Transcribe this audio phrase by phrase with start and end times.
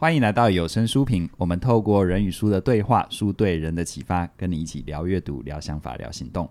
[0.00, 1.28] 欢迎来到有声书评。
[1.36, 6.48] 我们透过人与书的对话，书对人的启发，跟你一起聊阅读、聊想法、聊行动。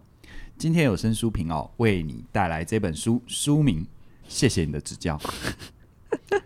[0.57, 3.83] 今天有声书评哦，为你带来这本书，书名
[4.27, 5.17] 《谢谢你的指教》。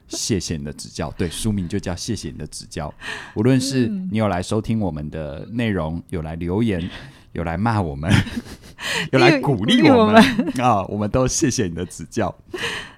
[0.08, 2.88] 谢谢你的指教，对，书名就叫《谢谢你的指教》。
[3.34, 6.88] 无论是你有来收听我们的内容，有来留言，
[7.32, 8.14] 有来骂我们，
[9.12, 10.22] 有来鼓励我们
[10.62, 12.36] 啊，我们都谢谢你的指教。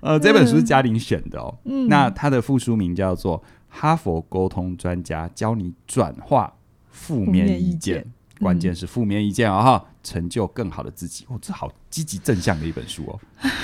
[0.01, 1.57] 呃，这本书是嘉玲选的哦。
[1.64, 3.39] 嗯、那它的副书名叫做
[3.75, 6.54] 《哈佛沟通专家教你转化
[6.91, 8.05] 负面意见》，
[8.41, 11.25] 关键是负面意见啊、哦、哈，成就更好的自己。
[11.27, 13.19] 哦，这好积极正向的一本书哦，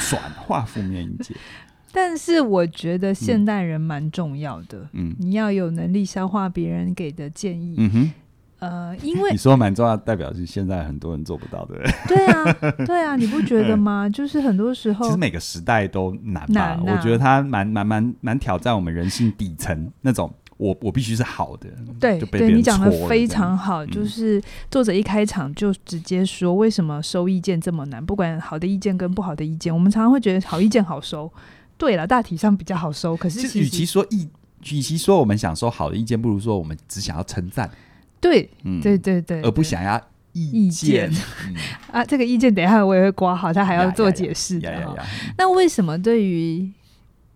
[0.10, 1.38] 转化负面意见。
[1.94, 8.12] 但是我觉得现代人蛮重要的，嗯，你要有能力消化别人给的建议，嗯哼，
[8.60, 11.76] 呃，因为你说蛮重要，代表是现在很多人做不到的，
[12.08, 12.54] 对啊，
[12.86, 14.08] 对啊，你不觉得吗？
[14.14, 16.54] 就是很多时候，其实每个时代都难吧？
[16.54, 28.06] 难啊、我觉得它蛮蛮蛮蛮挑战我们人性底层那种，我我必须是好的，对，对你讲的非常好，就是作者一开场就直接说，为什么收意见这么难？
[28.06, 31.32] 不管好的意见跟不好的意见，我们常常会觉得好意见好收。
[31.78, 33.16] 对了，大体上比较好收。
[33.16, 34.28] 可是，与其说意，
[34.70, 37.72] 与其说我们想收好的意见，不如说我们只想要称赞。
[38.20, 40.00] 对，嗯，对对对，而不想要
[40.34, 41.12] 意见。
[41.92, 44.98] 啊，这个意见等一下我也会刮好，他还要做解释的。
[45.38, 46.70] 那为什么对于，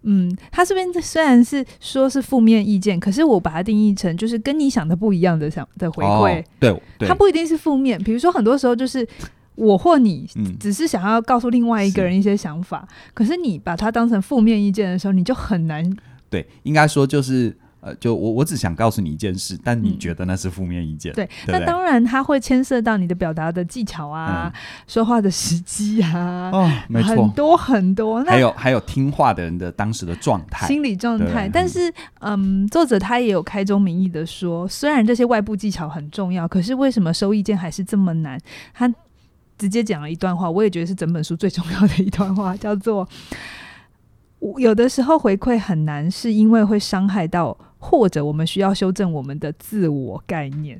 [0.04, 6.44] 嗯，他这边虽然是说是负面意见，可是我把它定义成就是跟你想的不一样的想的回馈。
[6.60, 6.76] 对，
[7.08, 8.02] 它不一定是负面。
[8.04, 9.08] 比如说，很多时候就是。
[9.56, 10.28] 我或你
[10.60, 15.88] 只是想要告诉另外一个人一些想法，嗯、可是你把它当成负面意见的时候，你就很难。
[16.28, 21.12] 对，应该说就是呃，就我我只想告诉你一件事，但你觉得那是负面意见。
[21.12, 28.24] 嗯、对，对对，那当然它会牵涉到你的表达的技巧啊，嗯、说话的时机啊，哦，没错，很多很多。
[28.24, 31.50] 还有还有听话的人的当时的状态、心理状态。
[31.52, 38.40] 但是，嗯，作者他也有开宗明义的说，虽然这些外部技巧很重要，可是为什么收意见还是这么难？
[38.74, 38.90] 他
[39.58, 43.08] 直接讲了一段话，我也觉得是整本书最重要的一段话，叫做
[44.58, 50.80] “有的时候回馈很难，是因为会伤害到，或者我们需要修正我们的自我概念，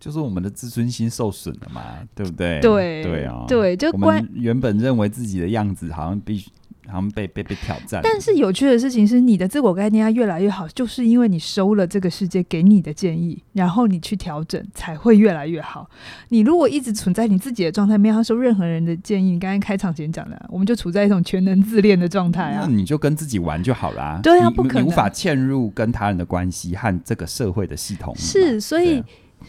[0.00, 1.82] 就是我们的自尊心受损了嘛，
[2.16, 2.60] 对不对？
[2.60, 6.50] 对对啊，对，就关原本认为自己的样子好像必须。
[6.86, 15.88] 好像被被被挑战，但是有趣的事情是，你的自我概念要越来越好，就是因为你收了这个世界给你的建议，然后你去调整，才会越来越好。
[16.28, 24.20] 你如果一直存在你自己的状态，没有收任何人的建议，你刚刚开场前讲的，我们就处在一种全能自恋的状态啊，那你就跟自己玩就好啦。
[24.22, 28.14] 对啊，不可能，你无法嵌入跟他人的关系和这个社会的系统。
[28.16, 29.02] 是，所以。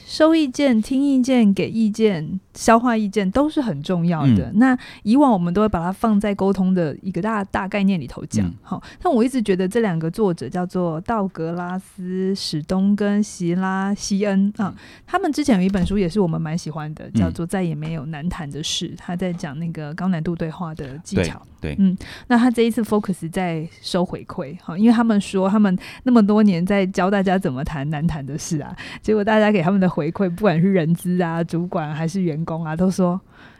[0.06, 4.50] 收意见、听意见、给意见、消化意见都是很重要的。
[4.50, 8.52] 嗯、那以往我们都会把它放在沟通的一个大大概念里头讲。
[8.62, 14.74] 好、嗯，但我一直觉得这两个作者叫做道格拉斯·史东跟席拉西恩啊，
[15.06, 21.40] 他们之前有一本书也是我们蛮喜欢的，叫做《再也没有难谈的事》，他在讲那个高难度对话的技巧。
[21.62, 21.98] 对，对嗯，
[22.28, 33.20] 那他这一次 focus 在收回馈，哈，因为他们说他们那么多年在教大家怎么谈难谈的事啊，结果大家给他们的回馈，不管是人资啊、主管还是员工啊，都说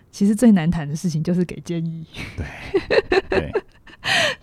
[0.10, 2.06] 其实最难谈的事情就是给建议。
[2.38, 3.52] 对， 对。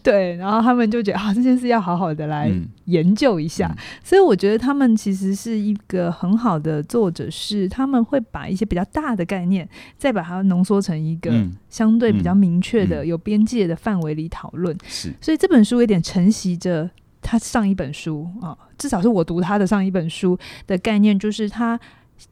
[0.02, 2.52] 对，然后他们就觉得啊，这件事要好好的来
[2.84, 3.74] 研究一下。
[4.02, 9.66] 所以我觉得他们其实是一个很好的作者，是他们会把一些比较大的概念，
[9.96, 11.32] 再把它浓缩成一个
[11.70, 14.76] 相对比较明确的、有边界的范围里讨论。
[14.86, 16.90] 是，所以这本书有点承袭着
[17.22, 21.80] 他上一本书啊，至少是我读他的上一本书的概念，就是他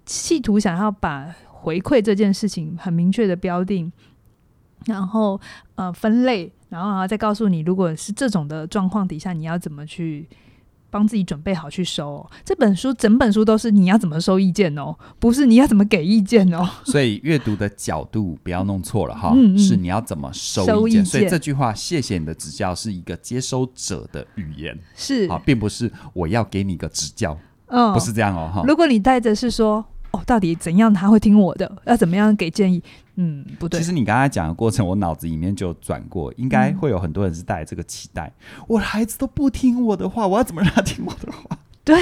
[0.04, 3.92] 企图想要把回馈这件事情很明确的标定，
[4.86, 5.40] 然后
[5.76, 6.52] 呃分类。
[6.68, 10.26] 然后，然后再告诉你，如果是这种的状况底下，你要怎么去
[10.88, 12.30] 帮自己准备好去收哦。
[12.46, 16.66] 这本书整本书都是你要怎么收意见哦，不是你要怎么给意见哦。
[16.84, 20.74] 所以阅读的角度不要弄错了哈，嗯嗯，是你要怎么收意见。
[20.74, 21.04] 收意见。
[21.04, 28.64] 所以这句话，谢谢你的指教，是一个接收者的语言，是啊，并不是我要给你个指教，嗯，不是这样哦哈。
[28.66, 29.84] 如果你带着是说。
[30.12, 31.70] 哦，到底怎样他会听我的？
[31.87, 32.82] 要怎么样给建议？
[33.17, 33.81] 嗯，不对。
[33.81, 38.32] 其实你刚才讲的过程，我脑子里面就转过，应该会有很多人是带这个期待。
[38.59, 41.59] 嗯、我的孩子都不听我的话，我要怎么让他听我的话？
[41.85, 41.97] 对，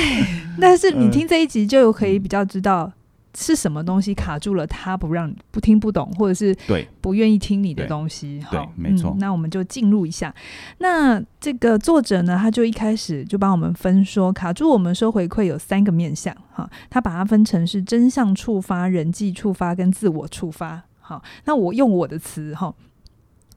[0.61, 2.93] 但是你听这一集就可以比较知道。
[3.37, 8.41] 是什么东西卡住了他，不让不听不懂，或者是对不愿意听你的东西？
[8.50, 9.19] 对，好对，没错、嗯。
[9.19, 10.35] 那我们就进入一下。
[10.79, 16.35] 那这个作者呢，他就一开始就帮我们分说，卡住我们收回馈有三个面向。
[16.53, 20.83] 哈，他把它分成是真相触发、人际触发跟自我触发。
[20.99, 22.75] 好，那我用我的词哈，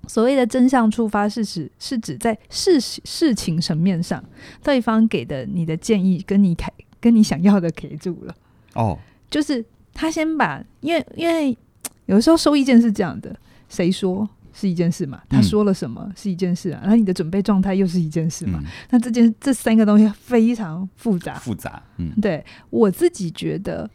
[0.07, 4.23] 所谓的真相触发是指是指在事事情层面上，
[4.63, 6.55] 对方给的你的建议跟你
[6.99, 8.35] 跟你想要的给住了。
[8.75, 8.97] 哦，
[9.33, 11.57] 就是他先把，因为因为
[12.05, 13.35] 有的时候收意见是这样的，
[13.67, 14.29] 谁说？
[14.55, 15.19] 是一件事嘛？
[15.27, 16.79] 他说了什么是一件事啊？
[16.83, 18.61] 然后你的准备状态又是一件事嘛？
[18.91, 21.81] 那这件这三个东西非常复杂，复杂。
[21.97, 23.89] 嗯，对我自己觉得，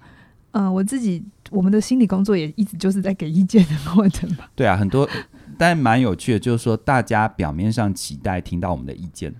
[0.50, 4.46] 嗯，我自己我们的心理工作也一直就是在给意见的过程嘛。
[4.56, 5.08] 对啊，很多，
[5.56, 9.32] 但蛮有趣的，就是说大家表面上期待听到我们的意见，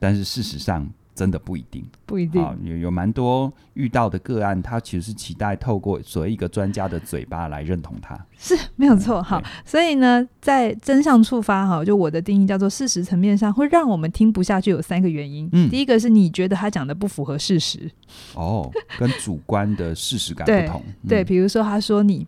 [0.00, 0.90] 但是事实上。
[1.14, 2.42] 真的不一定，不一定。
[2.62, 9.22] 有有蛮多遇到的个案，他其实是期待透过所谓一个专家的嘴巴来认同他，是没有错。
[9.22, 15.48] 好，所以呢，在真相触发哈，就我的定义叫做事实层面上会让我们听不下去，有三个原因。
[15.52, 17.88] 嗯，第一个是你觉得他讲的不符合事实，
[18.34, 18.68] 哦，
[18.98, 20.82] 跟主观的事实感不同。
[21.08, 22.26] 对，比如说他说你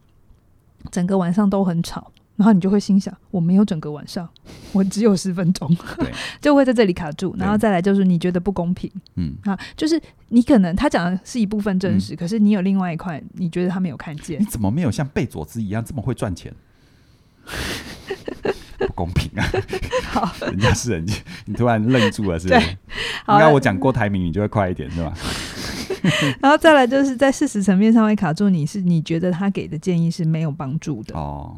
[0.92, 2.12] 整个晚上都很吵。
[2.36, 4.28] 然后你就会心想，我没有整个晚上，
[4.72, 5.76] 我只有十分钟，
[6.40, 7.34] 就会在这里卡住。
[7.38, 14.40] 然后再来就是你觉得不公平，嗯啊，就是你可能他讲的是一部分真实，嗯，可是你有另外一块，你觉得他没有看见。
[14.40, 16.52] 你怎么没有像贝佐斯一样这么会赚钱？
[18.78, 19.44] 不公平啊！
[20.10, 21.14] 好，人家是人家，
[21.46, 22.60] 你突然愣住了，是不是？
[22.60, 25.14] 应该我讲郭台铭，你就会快一点，是吧？
[26.40, 31.56] 然后再来就是在事实层面上会卡住，你是你觉得他给的建议是没有帮助的哦。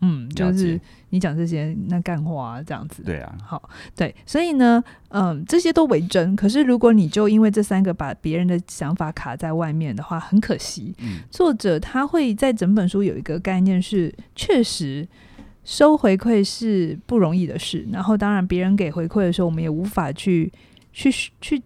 [0.00, 0.80] 嗯，就是
[1.10, 3.02] 你讲这些那干话啊，这样子。
[3.02, 6.36] 对啊，好，对，所以呢，嗯，这些都为真。
[6.36, 10.94] 可是如果你就因为这三个把别人的想法卡在外面的话，很可惜。
[10.98, 15.06] 嗯，作者他会在整本书有一个概念是，确实
[15.64, 17.86] 收回馈是不容易的事。
[17.90, 20.52] 然后，当然别人给回馈的时候，我们也无法去
[20.92, 21.10] 去
[21.40, 21.62] 去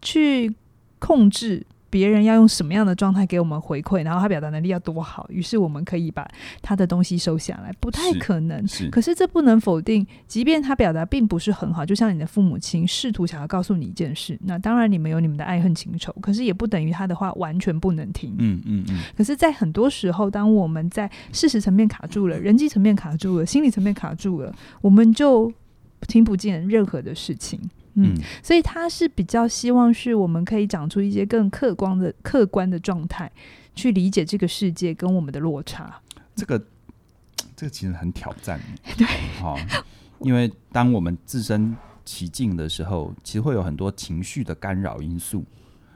[0.00, 0.54] 去
[1.00, 1.66] 控制。
[1.94, 6.28] 别人要用什么样的状态给我们回馈，然后他表达能力要多好，于是我们可以把
[6.60, 8.66] 他的东西收下来，不太可能。
[8.66, 18.34] 是，是，可是这不能否定，即便他表达并不是很好，就像你的父母亲试图想要告诉你一件事，那当然你们有你们的爱恨情仇，可是也不等于他的话完全不能听。
[18.38, 18.98] 嗯嗯嗯。
[19.16, 25.52] 可是，在很多时候，当我们在事实层面卡住了，人际层面卡住了，心理层面卡住了，我们就
[26.08, 27.60] 听不见任何的事情。
[27.96, 33.30] 嗯，所以他是比较希望是我们可以讲出一些更客观的、客观的状态，
[33.74, 36.00] 去理解这个世界跟我们的落差。
[36.34, 36.58] 这个，
[37.54, 38.60] 这个其实很挑战。
[38.98, 39.06] 对，
[39.40, 39.60] 好、哦，
[40.18, 45.44] 因为当我们自身其境的时候，其实会有很多情绪的干扰因素。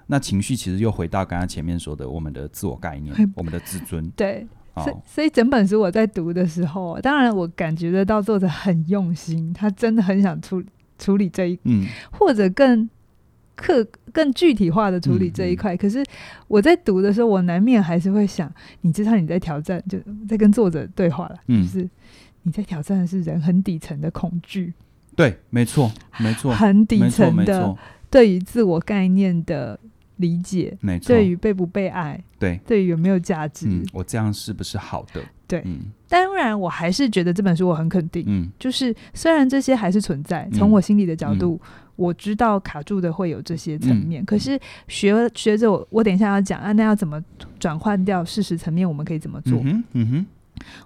[0.07, 4.09] 那情绪其实又回到刚刚前面说的，我们的自我概念、我们的自尊。
[4.13, 10.63] 对，哦、所以所以整本书我在读的时候，当然我感觉得到作者很用心，他真的很想出。
[10.99, 12.89] 处理这一，嗯，或者更
[13.55, 15.75] 客、更具体化的处理这一块。
[15.75, 15.79] 嗯嗯。
[15.79, 16.05] 可是
[16.47, 18.53] 我在读的时候，我难免还是会想，
[18.83, 19.99] 你知道你在挑战，就
[20.29, 21.89] 在跟作者对话了，嗯，就是
[22.43, 24.73] 你在挑战的是人很底层的恐惧。
[25.17, 27.77] 对，没错，没错，很底层的
[28.09, 29.79] 对于自我概念的
[30.17, 35.21] 理解，没错，对于被不被爱，对，对于有没有价值，嗯，我这样是不是好的？
[35.49, 35.79] 对，嗯，
[36.09, 38.23] 当然，我还是觉得这本书我很肯定。
[38.27, 44.23] 嗯，就是虽然这些还是存在，从我心里的角度，嗯，我知道卡住的会有这些层面。
[44.23, 47.19] 嗯，可是学学着我，我等一下要讲啊，那要怎么
[47.59, 48.87] 转换掉事实层面？
[48.87, 49.59] 我们可以怎么做？
[49.65, 50.27] 嗯，嗯哼，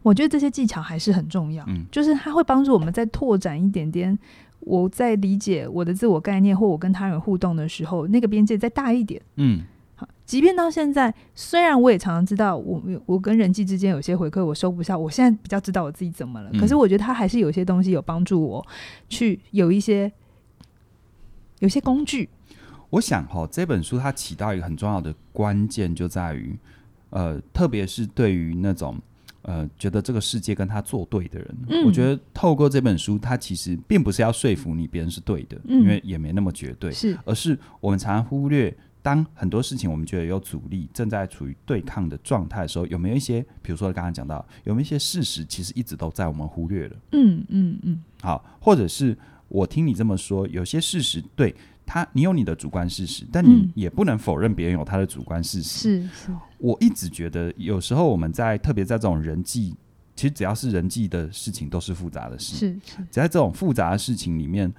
[0.02, 1.64] 我觉得这些技巧还是很重要。
[1.66, 4.16] 嗯，就是它会帮助我们再拓展一点点，
[4.60, 9.20] 我在理解我的自我概念或我跟他人互动的时候，那个边界再大一点。
[9.34, 9.62] 嗯。
[10.24, 16.48] 即便到现在，虽然我也常常知道我我跟人际之间有些回馈我收不下，我现在比较知道我自己怎么了。
[16.52, 18.66] 嗯、可是我觉得他还是有些东西有帮助我
[19.10, 20.10] 去有一些
[21.58, 22.28] 有些工具。
[22.88, 26.56] 我想哈，这本书它起到一个很重要的关键，就在于
[27.10, 28.98] 呃，特别是对于那种
[29.42, 38.74] 呃觉得这个世界跟他作对的人，嗯、我觉得透过这本书，它其实并不是要说服你别人是对的，嗯、因为也没那么绝对，是，而是我们常常忽略。
[39.02, 46.96] 当很多事情我们觉得有阻力，正在处于对抗的状态的时候，有没有一些，比如说刚刚讲到，有没有一些事实，其实一直都在我们忽略了？
[47.10, 48.00] 嗯嗯嗯。
[48.20, 49.18] 好，或者是
[49.48, 51.52] 我听你这么说，有些事实对
[51.84, 55.80] 他，你有你的主观事实，但你也不能否认别人有他的主观事实。
[55.80, 56.32] 是是。
[56.58, 59.74] 我一直觉得，有时候我们在特别在这种人际，
[60.14, 62.54] 其实只要是人际的事情，都是复杂的事。
[62.54, 62.98] 是是。
[62.98, 64.72] 只在这种复杂的事情里面。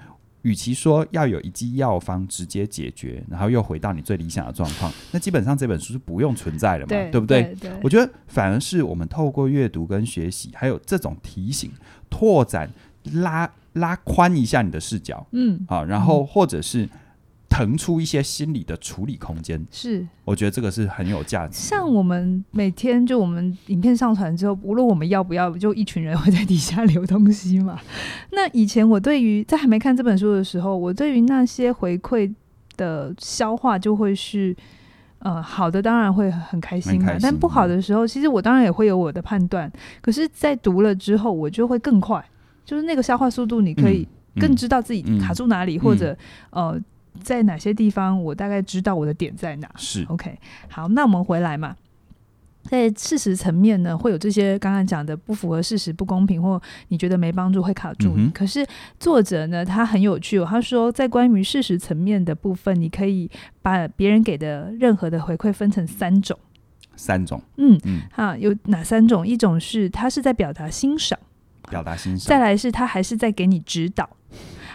[0.44, 7.44] 与其说要有一剂药方直接解决，然后又回到你最理想的状况， 那基本上这本书是不用存在的嘛，对，对不对？
[7.44, 7.72] 对，对。
[7.82, 11.72] 我觉得反而是我们透过阅读跟学习，还有这种提醒、
[12.10, 12.70] 拓展、
[13.14, 16.88] 拉拉宽一下你的视角，嗯，好，然后或者是
[17.54, 19.64] 腾出一些心理的处理空间。
[19.70, 21.54] 是，我觉得这个是很有价值。
[21.54, 27.80] 像我们每天就我们影片上传之后，无论我们要不要，就一群人会在底下留东西嘛。
[28.34, 32.34] 那以前我对于在还没看这本书的时候，我对于那些回馈
[32.76, 34.56] 的消化就会是。
[35.26, 39.72] 呃，好的当然会很开心嘛，但不好的时候，其实我当然也会有我的判断。
[40.02, 42.22] 可是，在读了之后，我就会更快，
[42.66, 44.06] 就是那个消化速度，你可以
[44.36, 46.18] 更知道自己卡住哪里，嗯嗯、或者
[46.50, 46.78] 呃，
[47.24, 49.72] 在哪些地方，我大概知道我的点在哪。
[49.78, 50.38] 是 OK，
[50.68, 51.76] 好，那我们回来嘛。
[52.66, 58.24] 在事实层面呢，会有这些刚刚讲的不符合事实、不公平，或你觉得没帮助，会卡住你。
[58.24, 58.66] 嗯、可是
[58.98, 63.30] 作者呢，他很有趣哦，他说在关于事实层面的部分，你可以
[63.62, 66.40] 把别人给的任何的回馈分成三种。
[66.96, 69.28] 三种，嗯嗯，哈，有哪三种？
[69.28, 71.20] 一种是他是在表达欣赏，
[71.70, 74.10] 表达欣赏；再来是他还是在给你指导，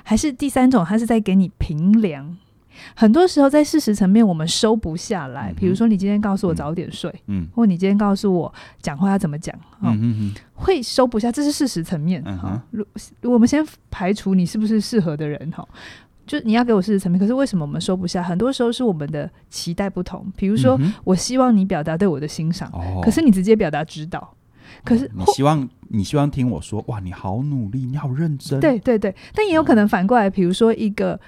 [0.03, 2.37] 还是第三种，他是在给你评量。
[2.95, 5.53] 很多时候在事实层面，我们收不下来。
[5.57, 9.53] 比如说，你今天告诉我早点睡，嗯，或你今天告诉我讲话要怎么讲，
[9.83, 12.23] 嗯嗯，会收不下，这是事实层面。
[12.23, 12.87] 哈，如
[13.23, 15.67] 我们先排除你是不是适合的人，哈，
[16.25, 17.19] 就你要给我事实层面。
[17.19, 18.23] 可是为什么我们收不下？
[18.23, 20.25] 很多时候是我们的期待不同。
[20.37, 22.71] 比如说，我希望你表达对我的欣赏，
[23.03, 24.33] 可是你直接表达指导。
[24.85, 28.59] 可是你希望你希望听我说，哇，你好努力，你好认真。
[28.61, 31.19] 对对对，但也有可能反过来，比如说一个。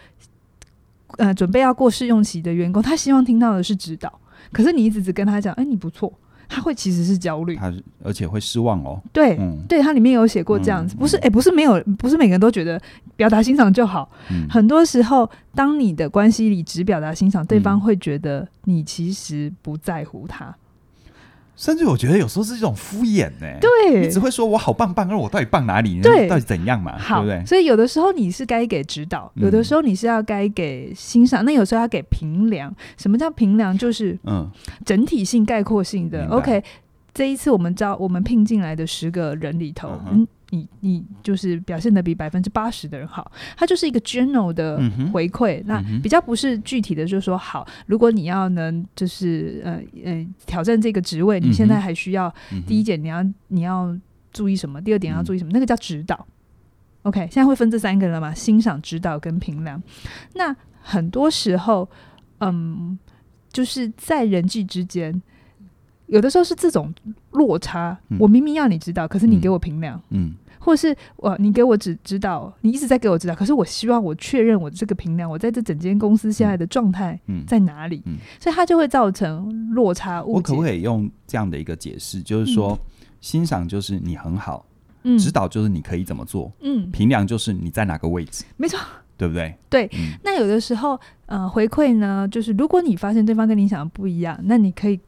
[1.18, 4.20] 呃，准备要过试用期的员工，他希望听到的是指导，
[4.52, 6.10] 可是你一直只跟他讲，哎，你不错，
[6.48, 7.70] 他会其实是焦虑，他
[8.04, 9.02] 而且会失望哦。
[9.12, 12.80] 对，嗯、对它里面有写过这样子，嗯、不是，哎，不是没有，不是每个人都觉得
[13.16, 14.08] 表达欣赏就好。
[14.30, 20.54] 嗯、很多时候，当你的关系里只表达欣赏，对方会觉得你其实不在乎他。
[21.60, 23.58] 甚至我觉得有时候是一种敷衍呢、欸。
[23.60, 26.00] 对，你只会说我好棒棒，而我到底棒哪里？
[26.00, 26.96] 对，到底怎样嘛？
[26.96, 27.46] 好对不对？
[27.46, 32.74] 所以有的时候你是该给指导，有的时候你是要该给欣赏，嗯、那有时候要给评量。
[32.96, 33.76] 什么叫评量？
[33.76, 34.50] 就是嗯，
[34.86, 36.24] 整体性、概括性的。
[36.24, 36.64] 嗯、OK，
[37.12, 40.22] 这一次我们招我们聘进来的十个人里头，嗯。
[40.22, 44.80] 嗯你你就是表现的比百分之八十的人好，它就是一个 general 的
[45.12, 52.32] 回馈，嗯、那比较不是具体的，就是说好，如果你要能就是呃呃挑战这个职位，你现在还需要
[52.66, 53.96] 第一点你要你要
[54.32, 56.26] 注意什么，第二点要注意什么，嗯、那个叫指导。
[57.02, 58.34] OK，现在会分这三个了嘛？
[58.34, 59.82] 欣赏、指导跟评量。
[60.34, 61.88] 那很多时候，
[62.40, 62.98] 嗯，
[63.52, 65.22] 就是在人际之间。
[66.06, 66.92] 有的时候是这种
[67.30, 70.02] 落差，嗯、我明明要你知道，可是你给我评量，
[70.60, 80.22] 或是我你给我指指导，你一直在给我指导，可是我希望我确认我这个评量，我在这整间公司现在的状态在哪里，嗯嗯、所以它就会造成落差。
[80.22, 82.78] 我可不可以用这样的一个解释，就是说，嗯、
[83.20, 84.64] 欣赏就是你很好，
[85.04, 88.78] 嗯，指导就是你可以怎么做，嗯，评量就是你在哪个位置，没错，
[89.16, 89.56] 对不对？
[89.70, 95.00] 对，嗯、那有的时候，呃，回馈呢，就是如果你发现对方跟你想的不一样，那你可以。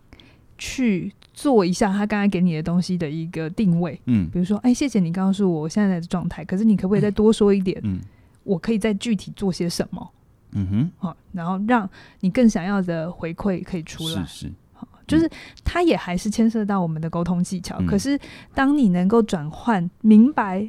[0.59, 7.81] 去做一下他刚才给你的东西的一个定位，嗯，比如说，哎，谢谢你告诉我我现在的状态，可是你可不可以再多说一点？
[7.85, 7.99] 嗯，
[8.45, 10.11] 我可以再具体做些什么？
[10.53, 11.89] 嗯哼，好，然后让
[12.21, 15.27] 你更想要的回馈可以出来，是是，好，就是
[15.65, 17.81] 它也还是牵涉到我们的沟通技巧。
[17.87, 18.19] 可是
[18.55, 20.69] 当你能够转换明白，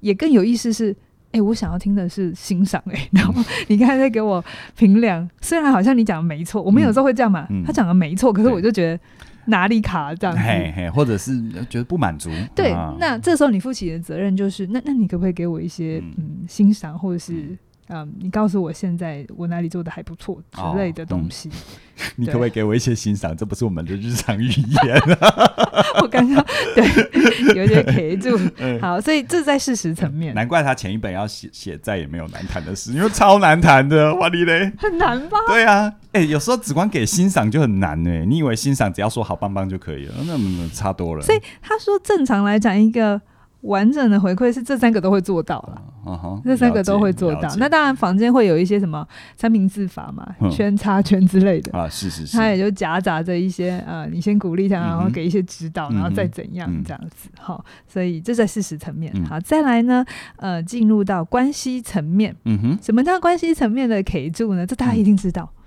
[0.00, 0.94] 也更有意思是，
[1.30, 4.44] 哎，我想要听的是欣赏，哎， 然后你刚才在给我
[4.76, 9.00] 评量，虽然好像你讲的没错，我们有时候会这样嘛，他讲的没错，可是我就觉得。
[9.46, 10.42] 哪里卡这样子。
[10.42, 12.30] 嘿嘿，或者是觉得不满足？
[12.54, 17.56] 对，啊、那这时候你负起的责任就是，那那你可不可以给我一些嗯，嗯欣赏，或者是
[17.92, 21.48] 嗯，嗯，你告诉我现在我哪里做的还不错之类的东西？
[21.48, 21.78] 哦嗯
[22.16, 23.36] 你可不可以给我一些欣赏？
[23.36, 25.00] 这不是我们的日常语言。
[26.02, 26.44] 我刚刚
[26.74, 26.84] 对
[27.54, 28.36] 有点卡住。
[28.80, 30.34] 好，所以这在事实层面。
[30.34, 34.12] 难怪他前一本要写写再也没有难谈的事，因为超难谈的。
[34.16, 35.38] 哇你嘞，很难吧？
[35.46, 38.10] 对啊，哎，有时候只光给欣赏就很难呢。
[38.24, 40.14] 你以为欣赏只要说好棒棒就可以了？
[40.26, 41.22] 那差多了。
[41.22, 43.20] 所以他说，正常来讲，一个。
[43.62, 47.48] 完整的回馈是这三个都会做到了，这三个都会做到。
[47.56, 57.28] 那当然，房间会有一些什么三明治法嘛，嗯、圈叉圈之类的啊，是是是，它也就夹杂着一些呃，你先鼓励他，然后给一些指导，嗯、然后再怎样这样子。
[57.38, 59.12] 好、嗯，所以这在事实层面。
[59.14, 60.04] 嗯、好，再来呢，
[60.36, 62.34] 呃，进入到关系层面。
[62.44, 64.66] 嗯哼，什么叫关系层面的 K 住呢？
[64.66, 65.62] 这大家一定知道，嗯、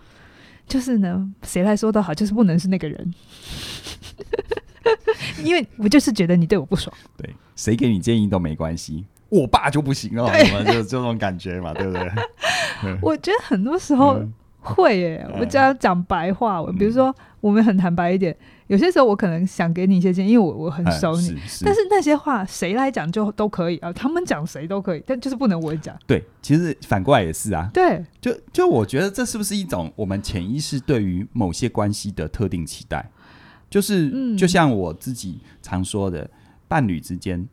[0.68, 3.14] 就是呢，谁来说都好，就是不能是那个人。
[5.44, 12.10] 因为我就是觉得你对我不爽， 对，谁给你建议都没关系，我爸就不行哦，什么 就这种感觉嘛，对不对？
[13.02, 14.22] 我觉得很多时候
[14.60, 18.36] 会耶，嗯、我只要讲白话，我比如说我们很坦白一点，
[18.68, 25.96] 有些时候我可能想给你一些建议，因为我我很熟你，但是那些话谁来讲就都可以啊，他们讲谁都可以，但就是不能我讲。
[26.08, 27.70] 对，其实反过来也是啊。
[27.74, 33.08] 对，就就我觉得这是不是一种我们潜意识对于某些关系的特定期待？
[33.76, 36.30] 就是，嗯、就像我自己常说的，
[36.70, 37.46] 伴侣之间。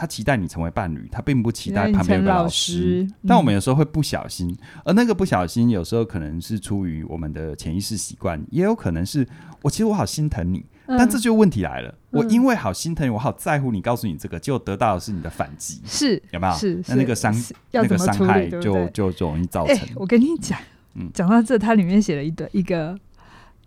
[0.00, 3.02] 他期待你成为伴侣，他并不期待旁边有个老师。
[3.02, 9.26] 嗯、但我们有时候会不小心，而那个不小心，有时候可能是出于我们的潜意识习惯，也有可能是
[9.60, 11.88] 我其实我好心疼你，嗯、但这就问题来了。
[12.12, 16.54] 嗯、我因为好心疼你，我好在乎你，告诉你这个，结果得到的是你的反击，是有没有？
[16.54, 17.34] 是那那个伤，
[17.72, 19.76] 那个伤害就就就容易造成。
[19.76, 20.56] 欸、我跟你讲，
[20.94, 22.96] 嗯，讲到这，它里面写了一段一个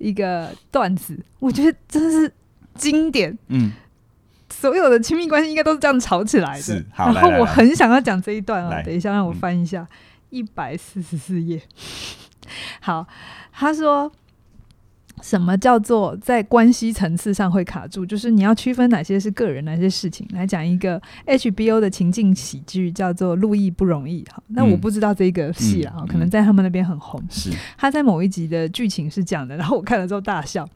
[0.01, 2.34] 一个段子，我觉得真的是
[2.75, 3.72] 经典，嗯。
[4.53, 6.86] 所有的亲密关系应该都是这样吵起来的。
[6.96, 9.88] 然后我很想要讲这一段啊，等一下让我翻一下
[10.29, 11.60] 一百四十四页。
[12.81, 13.08] 好，
[13.53, 14.12] 他说
[15.21, 18.05] 什么叫做在关系层次上会卡住？
[18.05, 20.27] 就是你要区分哪些是个人，哪些事情。
[20.31, 24.23] 来讲一个 HBO 的情境喜剧，叫做《路易不容易》。
[24.31, 27.23] 哈，那我不知道这个戏啊，可能在他们那边很红。
[27.29, 30.67] 是他在某一集的剧情是这样的，然后我看了之后大笑。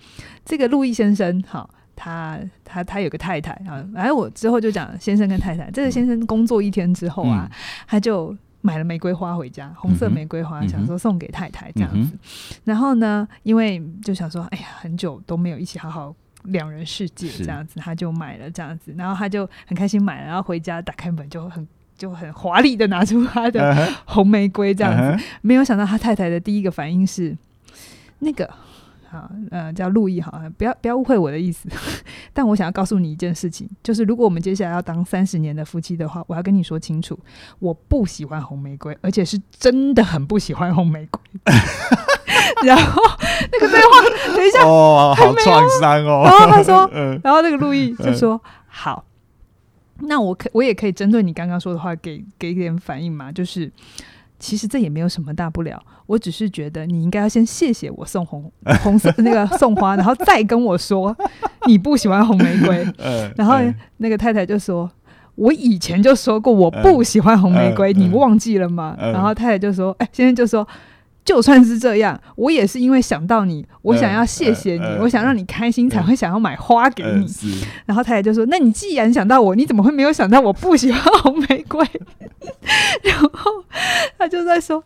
[0.46, 1.70] 这个路易先生，好。
[1.98, 5.72] 他他他有个太太啊，然后我之后就讲先生跟太太。
[5.72, 7.56] 这个先生工作一天之后啊，嗯、
[7.88, 8.36] 他就
[8.66, 12.16] 买了玫瑰花回家，红色玫瑰花，嗯、想说送给太太这样子。
[12.16, 12.20] 嗯、
[12.64, 27.38] 然后呢，因为就想说，哎呀，很久都没有一起好好两人世界这样子，他就买了这样子，然后他就很开心买了，然后回家打开门就很就很华丽的拿出他的红玫瑰这样子，嗯、没有想到他太太的第一个反应是
[28.20, 28.50] 那个。
[29.16, 31.70] 啊，呃，叫路易，好，不要不要误会我的意思。
[32.34, 37.18] 但我想要告诉你一件事情，就是如果我们接下来要当三十年的夫妻的话，我要跟你说清楚，
[37.60, 41.22] 我不喜欢红玫瑰，而且是真的很不喜欢红玫瑰。
[42.66, 43.02] 然后
[43.52, 46.24] 那个对话，等一下，哦，好创伤哦。
[46.26, 46.90] 然后他说，
[47.24, 49.06] 然后那个路易就说，好，
[50.00, 53.72] 那我可我也可以针对你刚刚说的话给给一点反应嘛，就是。
[54.40, 58.52] 其实这也没有什么大不了，我只是觉得你应该要先谢谢我送红
[58.84, 61.16] 红色那个送花，然后再跟我说
[61.68, 62.86] 你不喜欢红玫瑰。
[63.38, 63.56] 然后
[63.98, 64.90] 那个太太就说
[65.36, 70.68] ：“我以前就说过我不喜欢红玫瑰，你忘记了吗？”然后太太就说：“哎，先生就说。”
[71.26, 77.26] 就算是这样，我也是因为想到你，我想要谢谢你，我想让你开心，才会想要买花给你。
[77.88, 81.84] 然后太太就说：“那你既然想到我，你怎么会没有想到我不喜欢红玫瑰？”
[83.02, 83.52] 然后
[84.20, 84.84] 他就在说：“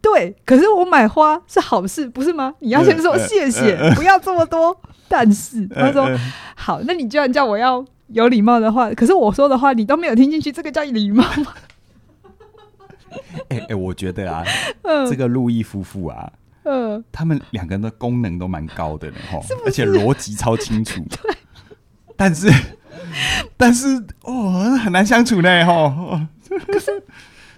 [0.00, 2.54] 对，可是我买花是好事，不是吗？
[2.60, 4.76] 你要先说谢谢，不要这么多。”
[5.08, 6.08] 但是他说
[6.54, 11.52] ：“好，那你居然叫我要有礼貌的话，可是我说的话你都没有听进去，这个叫礼貌吗？”
[13.48, 14.44] 哎哎、我觉得啊，
[14.82, 16.32] 呃、 这个路易夫妇啊，
[16.64, 21.00] 嗯，他们两个人的功能都蛮高的呢，哈，而且逻辑超清楚。
[21.10, 21.34] 对，
[22.16, 22.50] 但是
[23.56, 26.20] 但是哦，很难相处呢，吼。
[26.68, 27.02] 可是，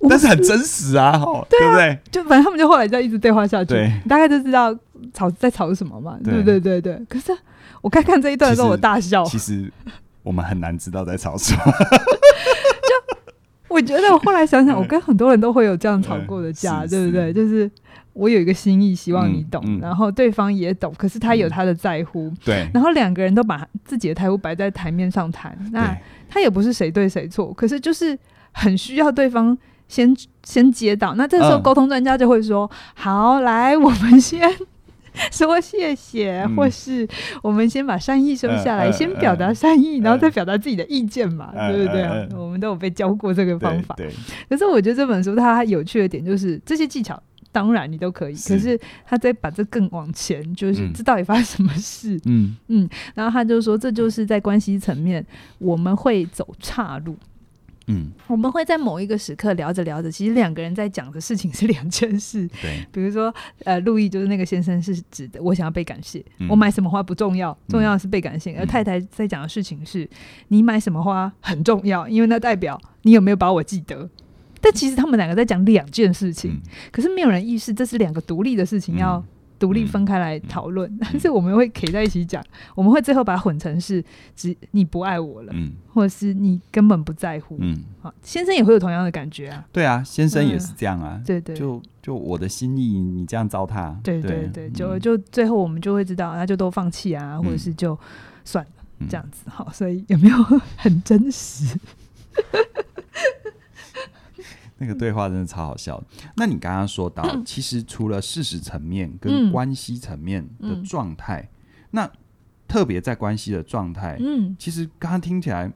[0.08, 1.98] 但是很真实啊，吼，对不对？
[2.10, 4.74] 就反正他们就后来就一直对话下去，对，大概就知道
[5.12, 7.00] 吵在吵什么嘛，对对对对。
[7.08, 7.36] 可是
[7.82, 9.24] 我看看这一段的时候，我大笑。
[9.24, 9.70] 其实
[10.22, 11.60] 我们很难知道在吵什么。
[13.76, 17.30] 我觉得我后来想想，我跟很多人都会有这样吵过的架，嗯、对不对？
[17.30, 17.70] 就是
[18.14, 22.70] 我有一个心意，希望你懂，嗯嗯、然后对方也懂，可是他有他的在乎，嗯、对。
[22.72, 25.94] 然后两个人都把自己的在乎摆在台面上谈，那
[26.30, 28.18] 他也不是谁对谁错，可是就是
[28.52, 29.56] 很需要对方
[29.88, 31.14] 先先接到。
[31.14, 34.40] 那这时候沟通专家就会说：“嗯、好，来，我们先。”
[35.32, 37.06] 说谢谢，嗯、或是
[37.42, 42.02] 我们先把善意收下来，呃、先表达善意，呃、然后再表达自己的意见嘛，呃、对不对？
[42.02, 43.94] 呃、我们都有被教过这个方法。
[43.96, 44.10] 对，
[44.48, 52.20] 可是我觉得这本书它有趣的点就是这些技巧，当然你都可以，是可是他在把这更往前，就是这到底发生什么事？
[52.26, 55.24] 嗯嗯，然后他就说，这就是在关系层面
[55.58, 57.16] 我们会走岔路。
[57.88, 62.48] 嗯，我们会在某一个时刻聊着聊着，其实两个人在讲的事情是两件事。
[62.60, 63.32] 对，比如说，
[63.64, 68.52] 呃，路易就是那个先生是指的，我想要被感谢，嗯、我买什么花不重要，重要的是被感谢。
[68.52, 70.08] 嗯、而太太在讲的事情是，
[70.48, 74.08] 你买什么花很重要，因为那代表你有没有把我记得。
[74.60, 79.24] 但其实他们两个在讲两件事情，嗯、可是没有人意识这是两个独立的事情要。
[79.58, 82.42] 独立分开来讨论，嗯、但是我们会可以在一起讲，
[82.74, 87.56] 我们会最后把它混成是只你不爱我了，嗯、或者是你根本不在乎。
[87.60, 89.66] 嗯，好，先生也会有同样的感觉啊。
[89.72, 91.16] 对啊，先生也是这样啊。
[91.16, 93.94] 嗯、对，对对，就就我的心意，你这样糟蹋。
[94.02, 97.98] 对对对，就就最后我们就会知道，那就都放弃啊，或者是就
[98.44, 99.48] 算了、嗯、这样子。
[99.48, 100.36] 好，所以有没有
[100.76, 101.78] 很真实？
[104.78, 106.02] 那个对话真的超好笑。
[106.36, 111.48] 那你刚刚说到，其实除了事实层面跟关系层面的状态，
[111.92, 112.10] 那
[112.68, 115.72] 特别在关系的状态，嗯，其实刚刚听起来，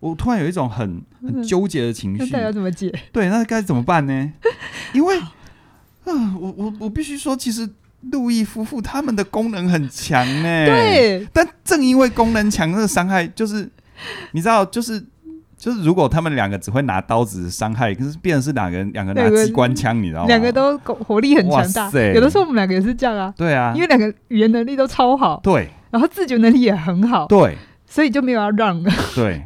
[0.00, 2.30] 我突然有一种很很纠结的情绪。
[2.32, 2.92] 那要怎么解？
[3.10, 4.32] 对，那该怎么办呢？
[4.92, 7.68] 因为，啊，我我我必须说，其实
[8.10, 10.66] 路易夫妇他们的功能很强呢。
[10.66, 13.70] 对，但正因为功能强，那个伤害就是，
[14.32, 15.06] 你知道，就是。
[15.62, 20.26] 就是如果他们两个只会拿刀子伤害，可是变成是两个人两个拿机关枪，你知道吗？
[20.26, 21.88] 两个都火力很强大。
[22.12, 23.32] 有的时候我们两个也是这样啊。
[23.36, 25.38] 对啊，因为两个语言能力都超好。
[25.40, 25.68] 对。
[25.92, 27.28] 然后自觉能力也很好。
[27.28, 27.56] 对。
[27.86, 28.82] 所以就没有要让。
[29.14, 29.40] 对。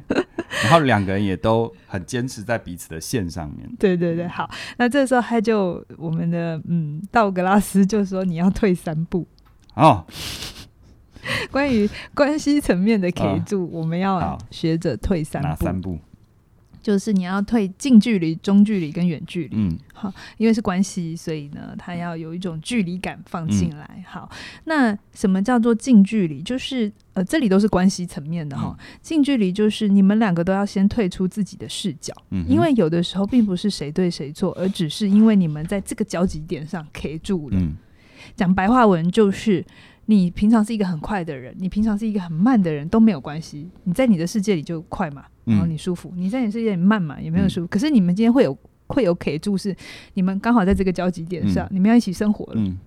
[0.63, 3.69] 然后两个人也都很坚持在彼此的线上面。
[3.79, 4.49] 对对对，好。
[4.79, 9.29] 那这时候他就我们的嗯道格拉斯就说你要退三步。
[9.75, 10.07] 哦。
[11.51, 15.49] 关于关系层面的 K 柱，哦、我们要学着退三步。
[15.49, 15.99] 哪三步？
[16.83, 19.57] 就是你要退近距离、中距离跟远距离。
[19.57, 23.91] 嗯，好，因为是关系，所以呢，它要有一种距离感放进来。
[23.97, 24.31] 嗯、好，
[24.67, 26.41] 那什么叫做近距离？
[26.43, 28.77] 就是呃，这里都是关系层面的哈。
[28.79, 37.59] 嗯、近距离就是你们两个都要先退出自己的视角，嗯、因为有的时候并不是谁对谁错，而只是因为你们在这个交集点上 K 住了。
[38.37, 39.65] 讲、嗯、白话文就是。
[40.09, 43.69] 你平常是一个很快的人，你平常是一个很慢的人都没有关系。
[43.83, 47.67] 你在你的世界里就快嘛，然后你舒服；嗯、你在你世界里慢嘛，也没有舒服。
[47.67, 49.75] 嗯、可是你们今天会有会有 K 住，是
[50.15, 52.61] 你们刚好在这个交集点上，嗯、你们要一起生活了。
[52.61, 52.79] 嗯、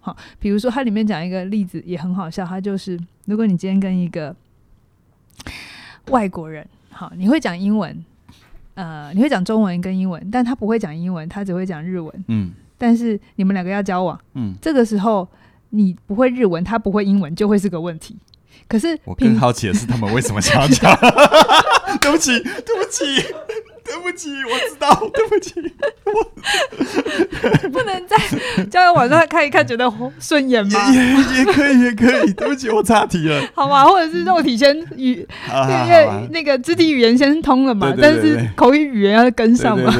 [0.00, 4.36] 好，比如说它里面讲一个例子也很好笑，它就是如果你今天跟一个
[6.10, 8.04] 外国人，好，你会讲英文，
[8.74, 12.24] 呃，你会讲中文跟英文，但他不会讲英文，他只会讲日文。
[12.26, 15.26] 嗯，但是你们两个要交往，嗯，这个时候。
[15.70, 18.16] 你不会日文，他不会英文，就会是个问题。
[18.66, 20.94] 可是我更好奇的是，他们为什么想要讲？
[22.00, 23.04] 对不起，对不起，
[23.84, 25.54] 对不起，我知道，对不起，
[27.64, 28.16] 我不能在
[28.66, 30.92] 交友网上看一看，觉得顺眼吗？
[30.92, 32.32] 也也可以，也可以。
[32.34, 33.42] 对不起，我岔题了。
[33.54, 35.26] 好吧，或者是肉体先语，
[35.86, 39.94] 因为那个肢体语言先通了嘛，但是口语语言要跟上嘛。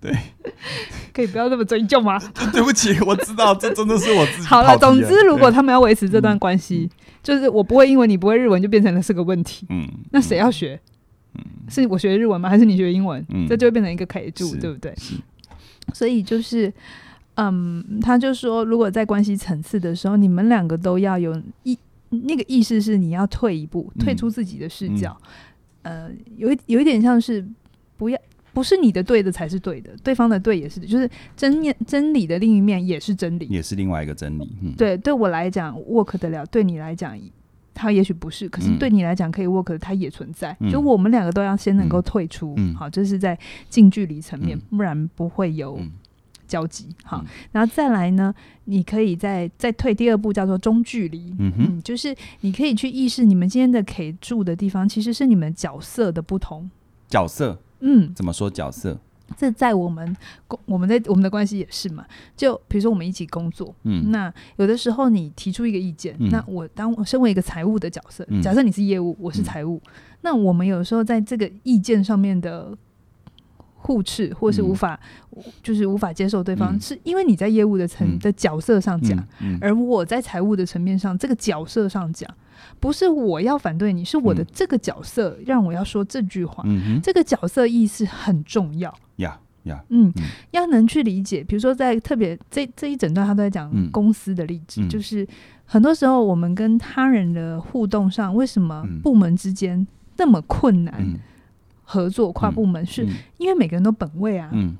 [0.00, 0.12] 对。
[1.12, 2.16] 可以不要这么追究吗？
[2.52, 4.46] 对不起，我知道这真的是我自己。
[4.46, 9.66] 好了，总之，如果他们要维持这段关系，嗯、就是我不会英文，你不会日文，就变成了是个问题。
[9.70, 10.80] 嗯，那谁要学？
[11.34, 12.48] 嗯，是我学日文吗？
[12.48, 13.24] 还是你学英文？
[13.30, 14.94] 嗯，这就会变成一个 K 柱，是对不对？
[14.96, 15.14] 是。
[15.92, 16.72] 所以就是，
[17.34, 21.76] 嗯，他就说，如果在关系层次的时候，你们两个都要有意
[22.10, 25.16] 那个意思，是你要退一步，退出自己的视角。
[25.82, 27.44] 嗯、呃，有一有一点像是
[27.96, 28.18] 不要。
[28.58, 34.50] 不是你的对的才是对的，对方的对也是，就是真面真理的另一面也是真理，也是另外一个真理。
[34.60, 37.16] 嗯、对，对我来讲 work 得了，对你来讲，
[37.72, 40.56] 它也许不是，可是对你来讲可以 work 的，它也存在。
[40.58, 45.78] 嗯、就我们两个都要先能够退出，嗯、好，这、就是在近距离层面，嗯、不然不会有
[46.48, 46.86] 交集。
[46.88, 51.32] 嗯、好，然后再来呢，你可以再再退第二步，叫做中距离。
[51.38, 56.68] 嗯哼嗯，就是你可以去意识你们今天的 K 住的地方，其实是你们角色的不同。
[57.08, 57.56] 角色。
[57.80, 58.98] 嗯，怎么说角色？
[59.36, 62.02] 这在我们工，我们在我们的关系也是嘛。
[62.34, 69.90] 就比如说我们一起工作，嗯，那有的时候你提出一个意见，嗯、那我当我身为一个财务的角色，嗯、假设你是业务，我是财务，嗯、
[70.22, 72.74] 那我们有时候在这个意见上面的
[73.78, 75.00] 互斥，或是无法，
[75.36, 79.18] 嗯、就是无法接受对方，嗯、是因为你在业务的层的角色上讲，
[79.60, 82.28] 而我在财务的层面上这个角色上讲。
[82.80, 86.62] 不是我要反对你，是我的这个角色让我要说这句话。
[86.66, 88.92] 嗯，这个角色意识很重要。
[89.16, 90.12] 呀呀，嗯，
[90.50, 91.42] 要能去理解。
[91.44, 95.26] 比如说，在特别这这一整段，他都在讲公司的例子，就是
[95.64, 99.86] 很多时候我们跟他人的互动上，为什么部门之间
[100.16, 100.94] 那么困难
[101.90, 102.30] 合作？
[102.32, 103.06] 跨部门是
[103.38, 104.76] 因为每个人都本位啊，嗯，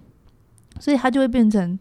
[0.79, 1.79] 所以他就会变成。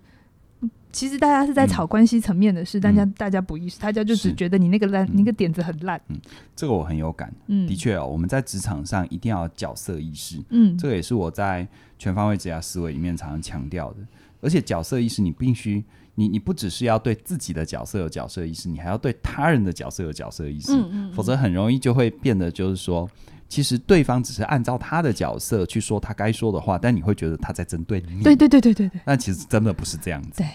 [0.89, 6.01] 其实大家是在吵关系层面的事，大家、嗯、大家不意识，大家就只觉得你那个烂，那个点子很烂。
[6.07, 6.17] 嗯，
[6.55, 7.31] 这个我很有感。
[7.47, 10.41] 嗯，的确哦，我们在职场上一定要角色意识。
[10.49, 11.67] 嗯，这个也是我在
[11.99, 13.97] 全方位职涯思维里面常常强调的。
[14.41, 15.83] 而且角色意识，你必须，
[16.15, 20.71] 你你不只是要对自己的角色有角色意识，你还要对他人的角色有角色意识。
[20.71, 23.07] 嗯嗯，否则很容易就会变得就是说，
[23.47, 28.23] 其实对方只是按照他的角色去说他该说的话，但你会觉得他在针对你。
[28.23, 29.01] 对对对对对对。
[29.05, 30.43] 但其实真的不是这样子。
[30.43, 30.47] 对。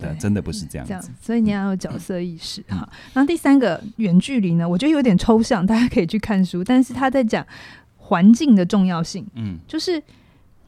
[0.00, 2.88] 对，真的不是这样子，这样，所以你要有角色意识哈。
[3.12, 6.64] 然后第三个远距离呢，我觉得有点抽象，大家可以去看书。
[6.64, 7.46] 但是他在讲
[7.98, 10.02] 环境的重要性，嗯，就是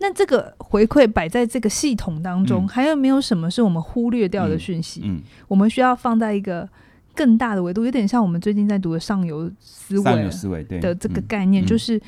[0.01, 5.01] 那这个回馈摆在这个系统当中，嗯、还有没有什么是我们忽略掉的讯息？
[5.03, 6.69] 嗯，嗯我们需要放在一个
[7.15, 12.01] 更大的维度，有点像我们最近在读的上游思维、上游思维的这个概念，就是。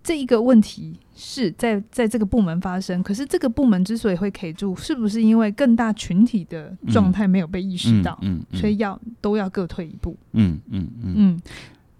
[0.00, 11.40] 这一个问题是在在这个部门发生，可是这个部门之所以会 K 住，是不是因为更大群体的状态没有被意识到，嗯，嗯嗯所以要都要各退一步，嗯嗯嗯，嗯，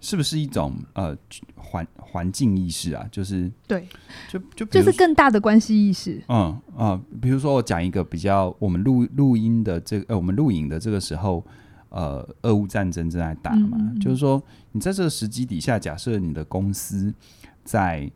[0.00, 1.14] 是不是一种呃
[1.56, 3.06] 环环境意识啊？
[3.12, 3.86] 就是对，
[4.30, 6.38] 就就就是更大的关系意识，嗯
[6.74, 11.44] 啊、呃，比如说我讲一个比较，我们录录音的这个呃，我们录影的这个时候。
[11.90, 17.12] 呃，俄乌战争正在打嘛，嗯嗯、就是说，你在这个时机底下，假设你的公司
[17.64, 18.10] 在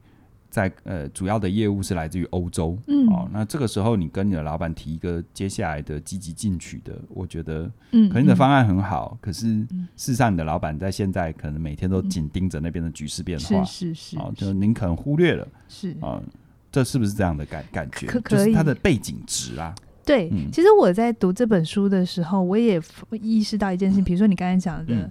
[0.51, 15.93] 在呃主要的业务是来自于欧洲，嗯、哦，那这个时候你跟你的老板提一个接下来的积极进取的，我觉得，嗯，可能你的方案很好，嗯、可是事实上你的老板在现在可能每天都紧盯着那边的局势变化，是是是，哦，就您可能忽略了，是。
[15.93, 16.23] 啊、哦，
[16.71, 18.07] 这是不是这样的感感觉？
[18.07, 19.75] 可可就是它的背景值啊。
[20.05, 22.81] 对，嗯、其实我在读这本书的时候，我也
[23.21, 25.11] 意识到一件事情，比如说你刚才讲的、嗯、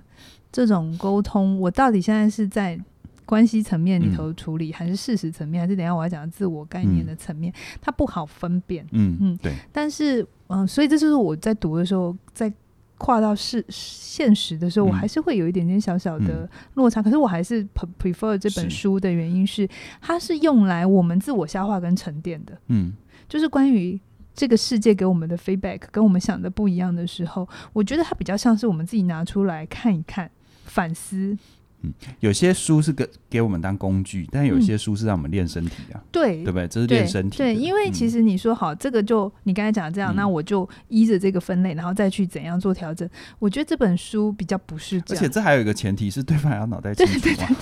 [0.51, 2.77] 这种沟通，我到底现在是在
[3.25, 8.85] 关系层面里头处理，嗯、还是事实层面，还是等一下我要讲的自我概念的层面，嗯、它不好分辨。
[8.91, 9.53] 嗯嗯，对。
[9.71, 12.51] 但是，嗯、呃，所以这就是我在读的时候，在
[12.97, 16.99] 跨到是现实的时候，我还是会有一点点小小的落差。
[16.99, 17.65] 嗯、可是，我还是
[17.97, 19.69] prefer 这本书的原因是，是
[20.01, 22.57] 它是用来我们自我消化跟沉淀的。
[22.67, 22.91] 嗯，
[23.29, 23.97] 就是关于。
[24.33, 30.29] 这个世界给我们的 feedback 跟我们想的不一样的时候，我觉得它比较像是我们自己拿出来看一看、
[30.65, 31.37] 反思。
[31.83, 35.99] 嗯，有些书是给给我们当工具，但有些书是让我们练身体啊。
[36.11, 36.67] 对，对不对？
[36.67, 37.39] 这是练身体。
[37.39, 43.09] 对，因为其实你说好，这个就你刚才讲的这样，那我就依着这个分类，然后再去怎样做调整。
[43.39, 45.23] 我觉得这本书比较不是这样。
[45.23, 47.13] 而且这还有一个前提是，对方要脑袋清楚。
[47.19, 47.55] 对对对。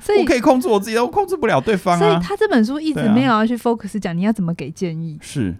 [0.00, 1.98] 所以我可以控制我自己，我控制不了对方啊。
[2.00, 5.16] 所以他这本书一直没有要去 focus 讲你要怎么给建议。
[5.20, 5.54] 是。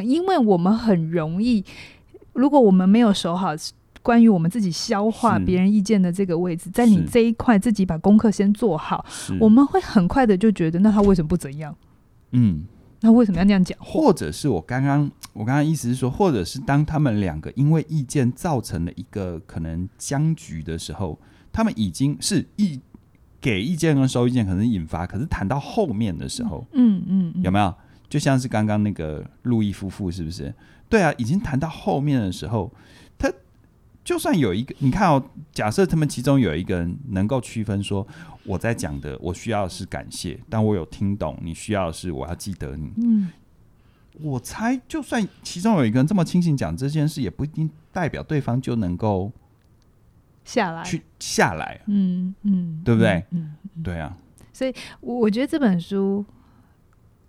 [0.00, 1.64] 因为我们很容易，
[2.32, 3.48] 如果我们没有守好
[4.02, 9.04] 关于我们自己消化别人意见的这个位置，在你这一块自己把功课先做好，
[9.38, 11.76] 我们会很快的就觉得，那他为什么不怎样？
[12.32, 12.64] 嗯，
[13.00, 13.78] 那为什么要那样讲？
[13.80, 21.16] 或者是我刚刚我刚刚意思是说，或者是当他们两个因为意见造成了一个可能僵局的时候，
[21.52, 22.80] 他们已经是意
[23.40, 27.72] 给意见跟收意见可能引发，可是谈到后面的时候，嗯嗯，嗯有没有？
[28.12, 30.54] 就像是刚刚那个路易夫妇，是不是？
[30.90, 32.70] 对啊，已经谈到后面的时候，
[33.16, 33.32] 他
[34.04, 38.06] 就算有一个，你看哦，假设他们其中有一个人能够区分说，
[38.44, 42.92] 我在讲的，我需要的是感谢，但我有听懂，你需要的是我要记得你。
[42.98, 43.30] 嗯，
[44.20, 49.32] 我猜，就算其中有一个人这么清醒讲这件事，也不一定代表对方就能够
[50.44, 51.80] 下来去下来。
[51.86, 53.24] 嗯嗯，对不对？
[53.30, 54.14] 嗯，对啊。
[54.52, 56.22] 所以，我我觉得这本书。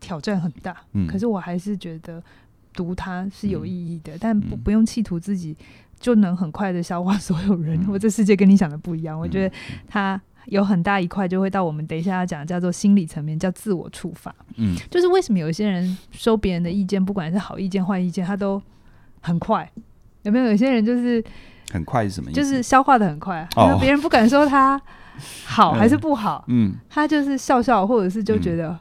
[0.04, 2.22] 挑战很大，嗯，可是我还是觉得
[2.74, 5.56] 读它是有意义的，嗯、但不不用企图自己
[5.98, 9.18] 就能很快的消化所有人，嗯、或这世界跟你想的不一样。
[9.18, 9.56] 嗯、我觉得
[9.88, 14.36] 它有很大一块就会到我们等一下要讲叫做心理层面，叫自我触发。
[14.58, 18.62] 嗯，就是为什么有些人收别人的意见，不管是好意见坏意见，他都
[19.22, 19.72] 很快。
[20.24, 21.24] 有没有有些人就是
[21.72, 22.42] 很快是什么意思？
[22.42, 24.82] 就是消化的很快，别、哦、人不敢说他
[25.46, 28.70] 好 还是不好，嗯，他就是笑笑，或者是就觉得。
[28.70, 28.80] 嗯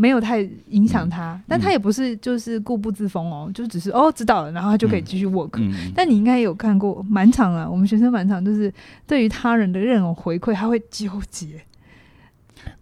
[0.00, 5.60] 没有太影响他，嗯、但他也不是就是固步自封哦，嗯、就只是哦知道了，然后他就可以继续 work。
[5.94, 8.72] 但你应该有看过满场啊，我们学生满场，就是
[9.06, 11.60] 对于他人的任何回馈，他会纠结。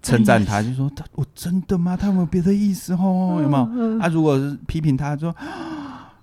[0.01, 1.97] 称赞他就说他我真的吗？
[1.97, 3.41] 他有没有别的意思哦？
[3.43, 3.99] 有没有？
[3.99, 5.35] 他、如果是批评他说，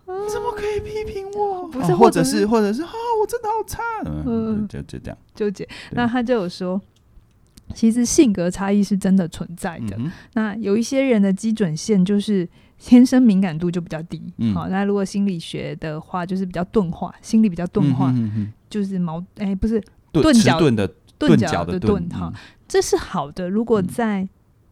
[0.07, 1.67] 你、 怎么可以批评我？
[1.67, 2.89] 不是，或者是或者是啊，
[3.21, 3.83] 我真的好差。
[4.25, 5.67] 嗯，就就这样纠结。
[5.91, 6.81] 那他就有说。
[7.73, 9.95] 其实性格差异是真的存在的。
[9.97, 12.47] 嗯、那有一些人的基准线就是
[12.77, 14.21] 天生敏感度就比较低。
[14.37, 22.31] 嗯、好，那如果心理学的话，就是比较钝化，心理比较钝化，嗯、哼就是矛哎、欸、不是钝角的钝角的钝哈，
[22.67, 23.49] 这是好的。
[23.49, 24.21] 如果在、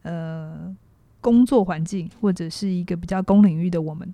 [0.04, 0.76] 嗯、呃
[1.20, 4.14] 工作环境或者是一个比较公领域的我们，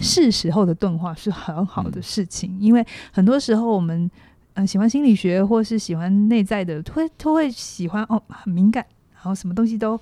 [0.00, 4.10] 是时候的钝化是很好的事情，嗯、因为很多时候我们。
[4.54, 8.84] 嗯，喜欢心理学或是喜欢内在的，都会都会喜欢哦，很敏感，
[9.14, 10.00] 然后什么东西都，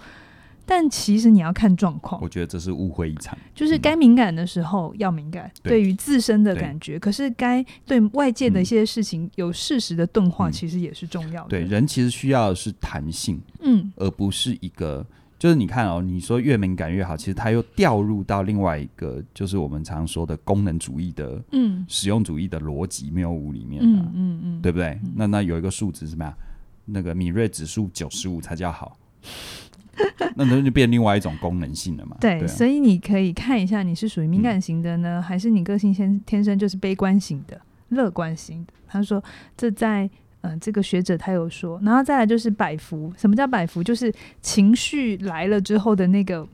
[0.67, 2.21] 但其实你要看状况。
[2.23, 11.49] 我觉得这是误会一场，就是该敏感的时候要敏感，嗯、对于自身的感觉，可是该对外界的一些事情有适时的钝化，其实也是重要的。
[11.49, 15.07] 对，人其实需要的是弹性，嗯，而不是一个。
[15.41, 25.01] 就是你看哦，你说越敏感越好，其实它又掉入到另外一个，就是我们常说的功能主义的，嗯，实用主义的逻辑谬误里面，嗯嗯嗯，对不对？
[25.17, 26.37] 那那有一个数值是什么呀？
[26.85, 28.99] 那个敏锐指数九十五才叫好，
[30.37, 32.19] 那 那就变另外一种功能性了嘛。
[32.21, 38.75] 对，所以你可以看一下，你是属于敏感型的呢，还是你个性先天生就是悲观型的、乐观型的？
[38.87, 39.25] 他说
[39.57, 40.11] 这在。
[40.43, 43.13] 嗯、呃，这个学者他有说，然后再来就是摆幅。
[43.17, 43.83] 什么叫摆幅？
[43.83, 46.47] 就是情绪来了之后的那个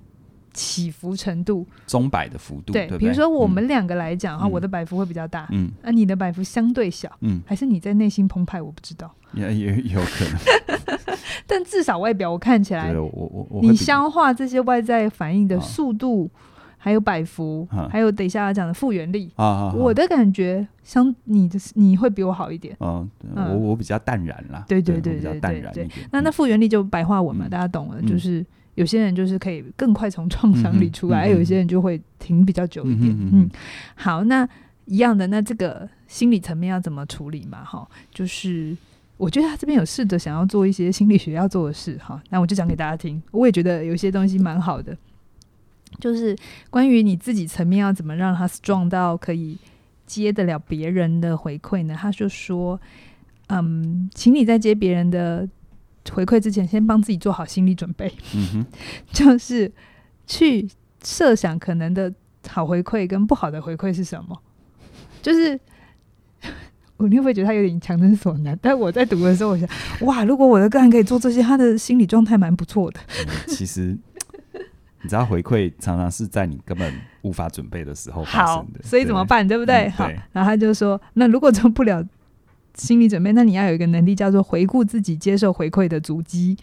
[0.53, 2.73] 起伏程度，钟摆的幅度。
[2.73, 8.61] 对，对对，比如说我们两个来讲哈，嗯、我的摆幅会比较大，嗯，啊，你的摆幅相对小，嗯，还是你在内心澎湃？
[8.61, 10.99] 我不知道，也也有可能，
[11.47, 16.25] 但至少外表我看起来，我我我，你消化这些外在反应的速度。
[16.25, 16.41] 哦
[16.87, 19.29] 还有摆幅，啊、还有等一下要讲的复原力。
[19.35, 22.77] 啊啊啊、我的感觉，像你的你会比我好一点。
[22.79, 24.65] 嗯，我我比较淡然啦。
[24.69, 25.89] 对对对对对对。
[26.13, 28.01] 那那复原力就白话文嘛，嗯、大家懂了。
[28.03, 28.47] 就是
[28.77, 33.11] 有些人就是可以更快从创伤里出来，嗯、有些人就会停比较久一点。
[33.11, 33.51] 嗯，嗯
[33.97, 34.49] 好，那
[34.85, 37.65] 一样的，那这个心理层面要怎么处理嘛？
[37.65, 38.77] 哈，就是
[39.17, 41.99] 我觉得他这边有试着想要做一些心理学要做的事。
[41.99, 43.21] 哈，那我就讲给大家听。
[43.33, 44.97] 我也觉得有些东西蛮好的。
[45.99, 46.37] 就是
[46.71, 49.57] 关于你自己层面要怎么让他 strong 到可以
[50.07, 51.97] 接得了别人的回馈呢？
[51.99, 52.81] 他就说，
[53.49, 55.49] 嗯，请你在接别人的
[56.13, 58.13] 回馈之前，先帮自己做好心理准备。
[58.35, 58.67] 嗯哼，
[59.13, 59.73] 就是
[60.27, 60.69] 去
[61.03, 62.13] 设想可能的
[62.49, 64.41] 好回馈跟不好的回馈是什么。
[65.23, 65.59] 就是
[66.99, 68.57] 我你会不会觉得他有点强人所难？
[68.63, 69.69] 但我在读的时候，我想，
[70.03, 73.01] 哇，如果我的个案可以做这些，他的心理状态蛮不错的。
[73.27, 73.97] 嗯，其实。
[75.07, 76.93] 你知道回馈常常是在你根本
[77.23, 79.47] 无法准备的时候发生的，所以怎么办？
[79.47, 79.85] 对，不对？
[79.85, 82.05] 嗯、对好，然后他就说：“那如果做不了
[82.75, 86.57] 心理准备，那你要有一个能力，叫做回顾自己接受回馈的足迹。”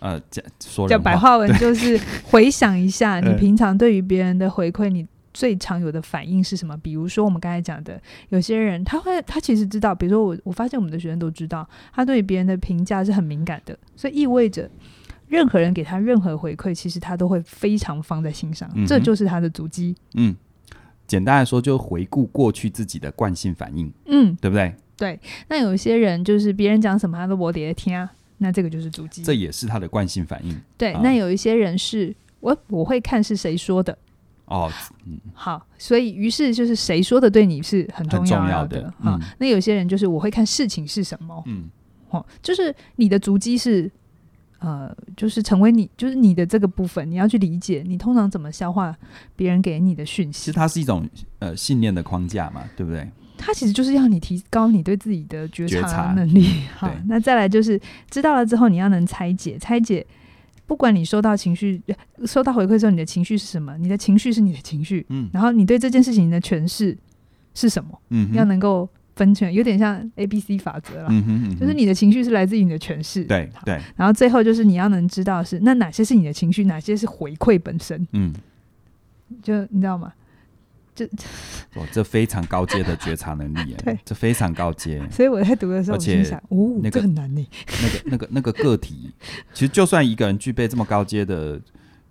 [0.00, 6.76] 呃，讲说叫白话文 就是 回想一下，你平常对于别人的回馈，你最常有的反应是什么？
[6.76, 14.68] 比如说我们刚才讲的，有些人他会他其实知道，比如说我我发现我们的学生都知道，他对别人的评价是很敏感的，所以意味着。
[15.32, 19.96] 任何人给他任何回馈，其实他都会非常放在心上，嗯、这就是他的足迹。
[20.12, 20.36] 嗯，
[21.06, 23.90] 简单来说，就回顾过去自己的惯性反应。
[24.04, 24.74] 嗯，对不对？
[24.94, 25.18] 对。
[25.48, 29.22] 那有些人就是别人讲什么，他都我得听啊，那这个就是足迹。
[29.22, 30.54] 这也是他的惯性反应。
[30.76, 30.92] 对。
[30.92, 33.96] 啊、那有一些人是我我会看是谁说的。
[34.44, 34.70] 哦，
[35.06, 35.18] 嗯。
[35.32, 38.50] 好，所以于是就是谁说的对你是很重要的。
[38.50, 39.20] 要的嗯、啊。
[39.38, 41.42] 那有些人就是我会看事情是什么。
[41.46, 41.70] 嗯。
[42.10, 43.90] 哦，就是你的足迹是。
[44.62, 48.96] 呃，就是成为你，就是你的这个部分，你要去理解，你通常怎么消化
[49.34, 50.38] 别人给你的讯息。
[50.38, 51.04] 其实它是一种
[51.40, 53.10] 呃信念的框架嘛，对不对？
[53.36, 56.46] 它其实就是要你提高你对自己的觉察能力。
[56.76, 60.06] 好，那再来就是知道了之后，你要能拆解，拆解。
[60.64, 61.82] 不管你收到情绪、
[62.24, 63.76] 收到回馈之后，你的情绪是什么？
[63.78, 65.28] 你的情绪是你的情绪，嗯。
[65.32, 66.96] 然后你对这件事情的诠释
[67.52, 68.00] 是什么？
[68.10, 68.88] 嗯，要能够。
[69.14, 78.32] 分权有点像 A B C 法则了，嗯哼嗯哼，就是你的情绪是来自于你的诠释，对对，然后最后就是你要能知道是那哪些是你的情绪，哪些是回馈本身，嗯，
[79.42, 80.12] 就你知道吗？
[80.94, 81.06] 这
[81.74, 85.02] 哦， 这非常高阶的觉察能力，对，这非常高阶。
[85.10, 89.10] 所以我在读的时候，而且想，哦，那个很难呢，那个那个那个个体，
[89.52, 91.60] 其实就算一个人具备这么高阶的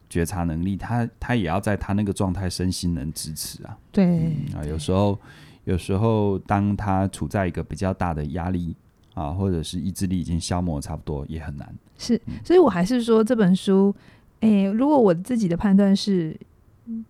[0.10, 5.20] 觉察能力，他他也要在他那个状态身心能支持啊，对啊，有时候。
[5.66, 8.76] 有时候，当他处在一个比较大的压力
[9.14, 11.72] 啊，或者是意志力已经消磨差不多，也很难。
[11.98, 13.94] 是，所以我还是说这本书，
[14.40, 16.36] 诶，如果我自己的判断是，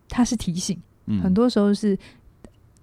[0.09, 1.97] 它是提醒，嗯、很多时候是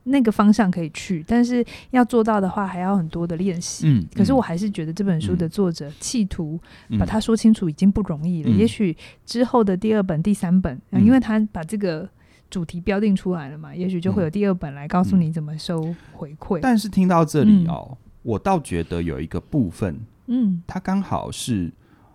[0.05, 3.87] 那个方向可以去，但是要做到的话，还要很多的练习。
[3.87, 6.59] 嗯，可是我还是觉得这本书的作者企图
[6.99, 8.51] 把它说清楚已经不容易了。
[8.51, 12.09] 嗯、也许之后的第二本、第三本，嗯、因为他把这个。
[12.51, 13.75] 主题标定出来了嘛？
[13.75, 16.61] 也许就会有第二本来告诉你怎么收回馈。
[16.61, 21.71] 但是听到这里哦，嗯、我倒觉得有一个部分，嗯，它刚好是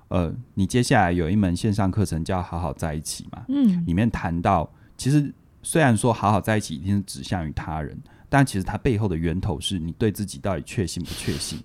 [0.08, 7.98] 呃，你接下来有一门线上课程叫《好好在一起》嘛，嗯，里面谈到，其实虽然说好好在一起一定是指向于他人，
[8.30, 11.60] 但其实它背后的源头是你对自己到底确信不确信，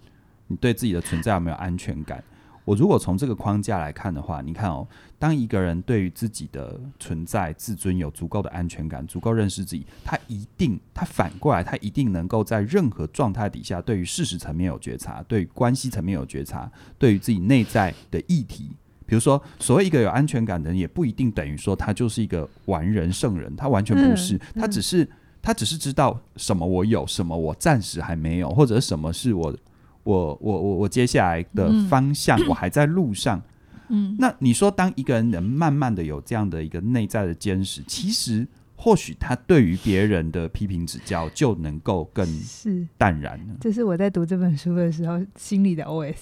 [0.47, 2.23] 你对自己的存在有没有安全感？
[2.69, 4.87] 我如果从这个框架来看的话，你看哦，
[5.19, 18.71] 当一个人对于自己的存在、自尊有足够的安全感，足够认识自己，他一定，他反过来，他一定能够在任何状态底下，对于事实层面有觉察，对于关系层面有觉察，对于自己内在的议题，
[19.07, 25.09] 比如说，所谓一个有安全感的人，也不一定等于说他就是一个完人圣人，他完全不是，他只是
[25.41, 29.57] 他只是知道什么我有，什么我暂时还没有，或者什么是我。
[30.05, 33.43] 我我我我接下来的方向，我还在路上。
[33.91, 43.55] 嗯，那你说，当一个人能慢慢的有这样的一个内在的坚持，其实或许他对于别人的批评指教就能够更是淡然了。
[43.61, 46.15] 这是我在读这本书的时候心里的 OS，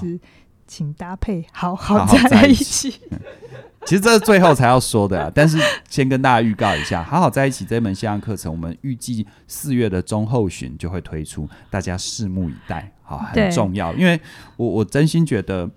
[0.00, 0.18] 是
[0.66, 2.94] 请搭配好好在一起。
[3.86, 5.58] 其实这是最后才要说的啊，但是
[5.88, 12.92] 先跟大家预告一下，好好在一起这门线上课程，我们预计四月的中后旬就会推出，大家拭目以待。
[13.10, 14.20] 好，很重要，因为
[14.56, 15.68] 我我真心觉得，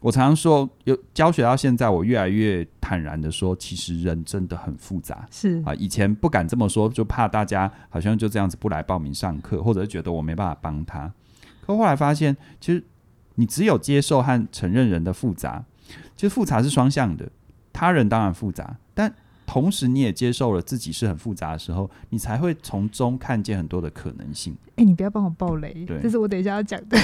[0.00, 5.24] 我常常说，有教学到现在，我越来越坦然的说，其实人真的很复杂。
[5.30, 11.12] 是啊，以前不敢这么说，就怕大家好像就这样子不来报名上课，或者是觉得我没办法帮他。
[11.64, 12.82] 可后来发现，其实
[13.36, 15.64] 你只有接受和承认人的复杂，
[16.16, 17.30] 其实复杂是双向的。
[17.72, 19.14] 他人当然复杂，但
[19.52, 24.56] 同时你也接受了自己是很复杂的时候，你才会从中看见很多的可能性。
[24.76, 26.96] 哎、欸，你不要帮我爆雷，这是我等一下要讲的。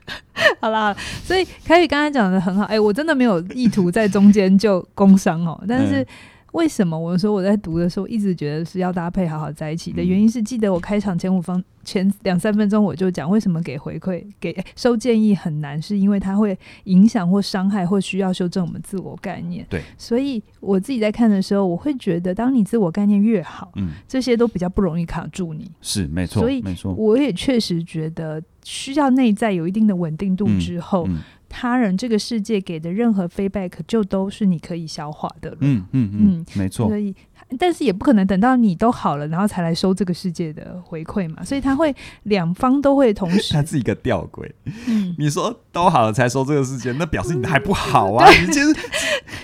[0.62, 6.00] 好啦，所以凯宇刚才讲的很好，哎、欸，我真的没有意图在中间就工伤哦，但是。
[6.00, 6.06] 嗯
[6.52, 19.64] 为什么我说我在读的时候一直觉得是要搭配好好在一起的原因是，记得我开场前五分前两三分钟我就讲，为什么给回馈给收建议很难，是因为它会影响或伤害或需要修正我们自我概念。
[19.70, 25.70] 对，所以我自己在看的时候，我会觉得，当你自我概念越好，嗯，这些都比较不容易卡住你。
[25.80, 31.06] 是没错，所以没错，我也确实觉得需要内在有一定的稳定度之后。
[31.06, 31.18] 嗯嗯
[31.50, 35.56] 他人这个世界给的任何 feedback 就都是你可以消化的了。
[35.60, 36.86] 嗯嗯嗯，嗯，没错。
[36.88, 37.14] 所以，
[37.58, 41.42] 但是也不可能等到你都好了，然后才来收这个世界的回馈嘛。
[41.44, 41.94] 所以他会
[42.24, 43.52] 两方都会同时。
[43.52, 44.50] 他是一个吊诡。
[44.86, 48.26] 嗯，你说都好了才收这个世界，那表示你还不好啊。
[48.28, 48.74] 嗯、你其实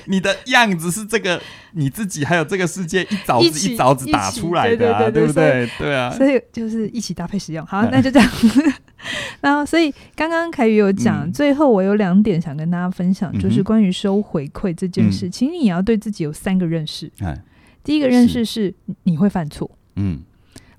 [0.06, 1.40] 你的样子是这个
[1.72, 5.68] 你自己，还有这个世界一凿子一凿子打出来的、啊，对不对？
[5.78, 6.10] 对啊。
[6.10, 7.64] 所以就是一起搭配使用。
[7.66, 8.30] 好， 那就这样。
[9.40, 17.10] 然后，所以刚刚凯宇有讲、嗯，最后我有两点想跟大家分享，就是关于收回馈这件事请，你也要对自己有三个认识。
[17.86, 18.74] 嗯、第一个认识是
[19.04, 19.70] 你会犯错。
[19.94, 20.20] 嗯，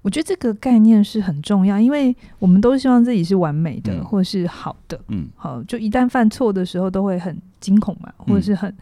[0.02, 5.00] 我觉得这个概念是很重要，因为我们都希望自己是完美的，嗯、或是好的。
[5.08, 8.76] 嗯，好，就一旦犯错的时候，都会很惊恐嘛，或者是很。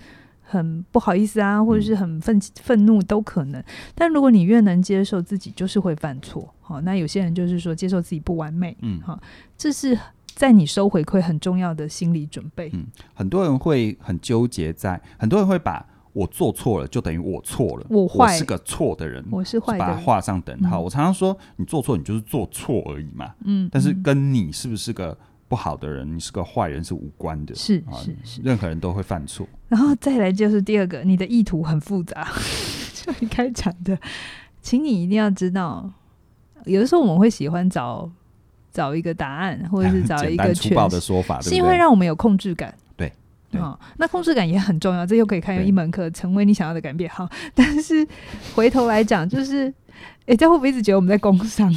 [0.48, 3.62] 很不好意思啊，或者是很愤愤怒都可能。
[3.96, 9.20] 但如果你越能接受自己就是会犯错，好，那有些人就是说接受自己不完美，嗯，好，
[9.58, 9.98] 这是
[10.36, 12.70] 在你收回馈很重要的心理准备。
[12.74, 15.84] 嗯，很多人会很纠结在，很多人会把
[16.16, 20.80] 我做错了就等于我错了，我坏，我是个错的人，我是坏的人，把它画上等号。
[20.80, 25.18] 我常常说，你做错你就是做错而已嘛，嗯，但是跟你是不是个
[25.50, 29.46] 不好的人，你是个坏人是无关的，是是是，任何人都会犯错。
[29.68, 32.26] 然后再来就是第二个，你的意图很复杂，
[32.94, 34.00] 就你开场的，
[34.62, 35.92] 请你一定要知道，
[36.64, 38.10] 有的时候我们会喜欢找
[38.72, 42.74] 找一个答案，或者是 找一个粗暴的说法，是因为让我们有控制感。
[43.98, 47.10] 那控制感也很重要，这又可以开一门课，成为你想要的改变。
[47.10, 48.08] 好， 但是
[48.56, 49.74] 回头来讲，就是，
[50.26, 51.74] 哎，这会不会一直觉得我们在工商？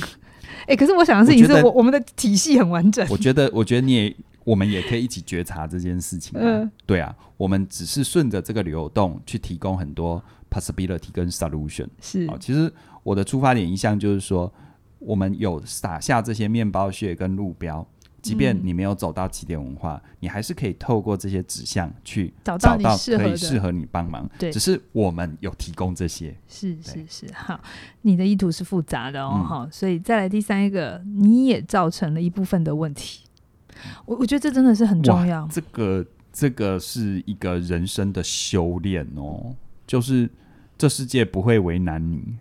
[0.62, 3.06] 哎、欸，可是我想的事情是我我，我们的体系很完整。
[3.10, 6.42] 我觉得，我觉得你也，我们也可以一起觉察这件事情、啊。
[6.42, 11.86] 嗯、呃，对啊，我们只是顺着这个流动去提供很多 possibility 跟 solution。
[12.00, 12.70] 是哦，其实
[13.02, 14.52] 我的出发点一向就是说，
[14.98, 17.86] 我们有撒下这些面包屑跟路标。
[18.28, 22.76] 即便你没有走到起点文化，嗯，你还是可以透过这些指向去找到
[23.16, 24.28] 可以适合你帮忙。
[24.38, 26.36] 对，只是我们有提供这些。
[26.46, 27.58] 是是是，好，
[28.02, 33.24] 你的意图是复杂的哦，好，嗯，所以再来第三一个，你也造成了一部分的问题。
[34.04, 35.48] 我我觉得这真的是很重要。
[35.50, 39.54] 这个这个是一个人生的修炼哦，
[39.86, 40.28] 就是
[40.76, 42.36] 这世界不会为难你。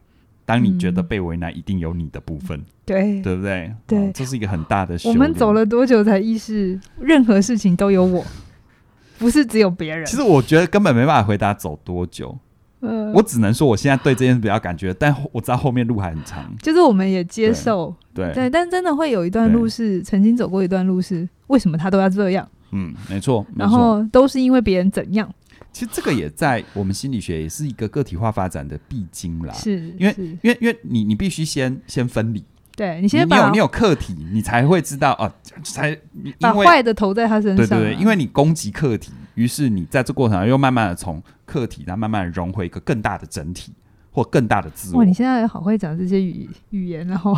[0.48, 3.70] 当你觉得被为难，一定有你的部分，对、嗯、对不对？
[3.86, 4.98] 对、哦，这是一个很大的。
[5.04, 8.26] 我们走了多久才意识，任何事情都有我，
[9.20, 10.06] 不是只有别人？
[10.06, 12.38] 其实我觉得根本没办法回答走多久。
[12.80, 16.50] 嗯、呃，我只能说我现在对这件事比较感觉，但我知道后面路还很长。
[16.62, 22.48] 就是我们也接受，对对，对，但真的会有一段路是曾经走过一段路是为什么他都要这样？
[22.72, 23.46] 嗯，没错。
[23.56, 25.30] 然后都是因为别人怎样？
[25.72, 32.44] 其实这个也在我们心理学也是一个个体化发展的必经啦，是，因为因为因为你你必须先先分离，
[32.76, 35.32] 对你先把你有你有客体，你才会知道哦，
[35.64, 35.96] 才
[36.40, 43.74] 把坏的投在他身上，对对对，因为你攻击客体，于是你在这过程中又慢慢的从客体，然后慢慢的融回一个更大的整体。
[44.10, 44.98] 或更大的自我。
[44.98, 47.38] 哇，你现在好会讲这些语语言，然后，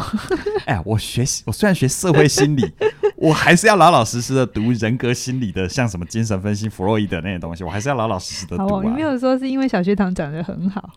[0.65, 2.61] 哎，我学习，我虽然学社会心理，
[3.21, 8.81] 我还是要老老实实的读人格心理的，像什么精神分析、弗洛伊德那些东西，我还是要老老实实的读啊。
[8.81, 10.89] 你没有说是因为小学堂讲得很好？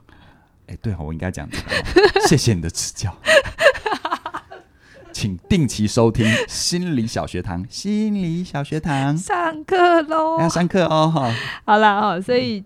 [0.69, 1.57] 哎，对，我应该讲的。
[2.29, 3.13] 谢谢你的指教，
[5.13, 7.67] 请定期收听心理小学堂。
[7.69, 10.39] 心理小学堂上课喽！
[10.39, 11.35] 要上课哦，哈。
[11.65, 12.61] 好了哦，所以。
[12.61, 12.65] 嗯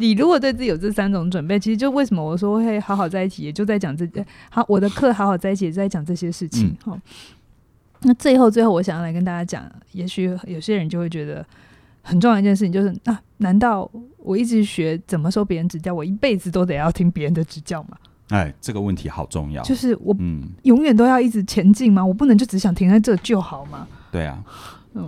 [0.00, 4.24] 你如果对自己有这三种准备，其实就为什么我说会好好在一起，也就在讲这些。
[4.48, 6.72] 好，我的课好好在一起，也在讲这些事情。
[6.84, 7.02] 好、嗯，
[8.02, 11.44] 那最后最后，我想要来跟大家讲，也许有些人就会觉得
[12.02, 17.96] 很重要一件事情，就是啊，难道我一直学怎么受别人指教，我一辈子都得要听别人的指教吗？
[18.28, 19.62] 哎，这个问题好重要。
[19.62, 22.04] 就是我嗯，永远都要一直前进吗？
[22.04, 23.86] 我不能就只想停在这就好吗？
[24.12, 24.42] 对啊。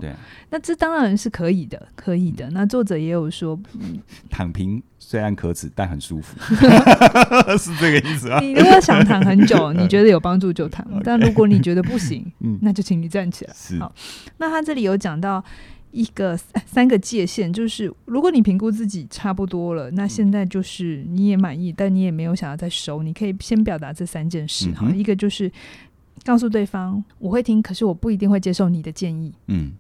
[0.01, 0.15] 对，
[0.51, 2.49] 那这当然是可以的，可以的。
[2.51, 3.99] 那作者也有说，嗯、
[4.31, 6.39] 躺平虽然可耻，但很舒服，
[7.59, 8.39] 是这个意思啊。
[8.41, 13.53] 你如果想躺很久， 你觉得有帮助就躺；但如果你觉得不行，嗯、那就请你站起来。
[13.55, 13.79] 是。
[13.79, 13.93] 好，
[14.39, 15.43] 那他这里有讲到
[15.91, 24.71] 一个三个界限，就是如果你评估自己差不多了，那现在就是你也满意，但你也没有想要再收，你可以先表达这三件事。
[24.73, 25.51] 哈、嗯，一个就是。
[26.25, 29.33] 告诉对方我会听，可是我不一定会接受你的建议。
[29.47, 29.73] 嗯，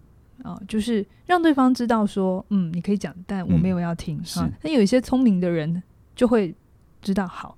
[0.42, 4.20] 啊、呃，就是让对方知道说，嗯，你可以讲，但我没有要听。
[4.36, 5.82] 嗯、啊，那有一些聪明的人
[6.16, 6.54] 就会
[7.02, 7.56] 知道，好，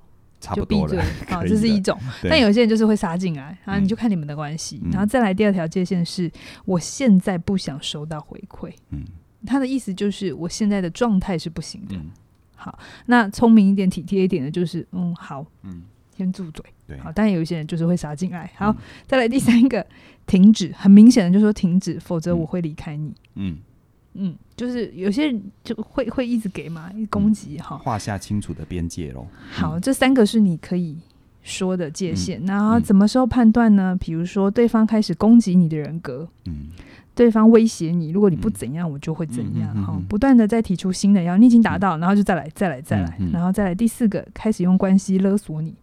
[0.54, 0.98] 就闭嘴。
[1.30, 1.96] 啊，这是一种。
[2.24, 4.80] 但有些人就是会杀进来，啊，你就看你们的关系。
[4.84, 6.30] 嗯、然后再来第二条界限是，
[6.64, 8.72] 我现在不想收到回馈。
[8.90, 9.04] 嗯，
[9.46, 11.94] 他的意思就是我现在的状态是不行的。
[11.94, 12.10] 嗯、
[12.56, 15.82] 好，那聪明一点、体贴一点的，就是，嗯，好，嗯。
[16.14, 16.62] 先住嘴，
[16.92, 18.50] 对，好，但有一些人就是会杀进来。
[18.56, 18.76] 好，嗯、
[19.06, 19.84] 再来第三个，
[20.26, 23.12] 停止，很明显的就是说停止，否则我会离开你。
[23.34, 23.56] 嗯
[24.14, 29.26] 嗯，就是有些人就会会一直给嘛，攻击哈，画下清楚的边界喽。
[29.50, 30.98] 好，这三个是你可以
[31.42, 32.44] 说的界限。
[32.44, 33.96] 然后什么时候判断呢？
[33.98, 36.66] 比如说对方开始攻击你的人格，嗯，
[37.14, 39.74] 对方威胁你，如果你不怎样，我就会怎样。
[39.82, 45.74] 哈，不断的再提出新的要，你已经达到，然后就再来，再来，再来，然后再来第四个，开始用关系勒索你。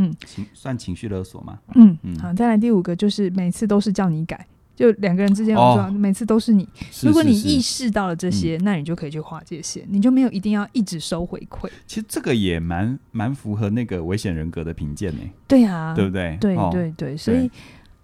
[0.00, 1.58] 嗯，情算情绪勒索吗？
[1.74, 6.66] 嗯嗯，好，再来第五个就是每次都是叫你改，就两个人之间我说每次都是你。
[7.02, 11.68] 如果你意识到了这些，那你就可以去划界线，你就没有一定要一直收回馈。
[11.86, 15.20] 其实这个也蛮蛮符合那个危险人格的评鉴呢。
[15.46, 16.38] 对呀，对不对？
[16.40, 17.50] 对对对，所以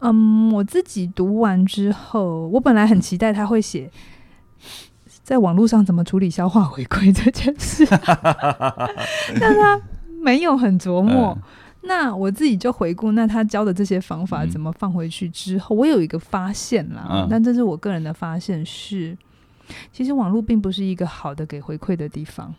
[0.00, 3.90] 嗯，我自己读完之后，我本来很期待他会写
[5.22, 7.86] 在网络上怎么处理消化回馈这件事，
[9.40, 9.80] 但他
[10.22, 11.36] 没有很琢磨。
[11.86, 17.06] 那我自己就回顾，那他教的这些方法怎么放回去之后，嗯、我有一个发现啦。
[17.10, 19.16] 嗯、但这是我个人的发现是，
[19.92, 22.52] 其实网络并不是一个好的给回馈的地方。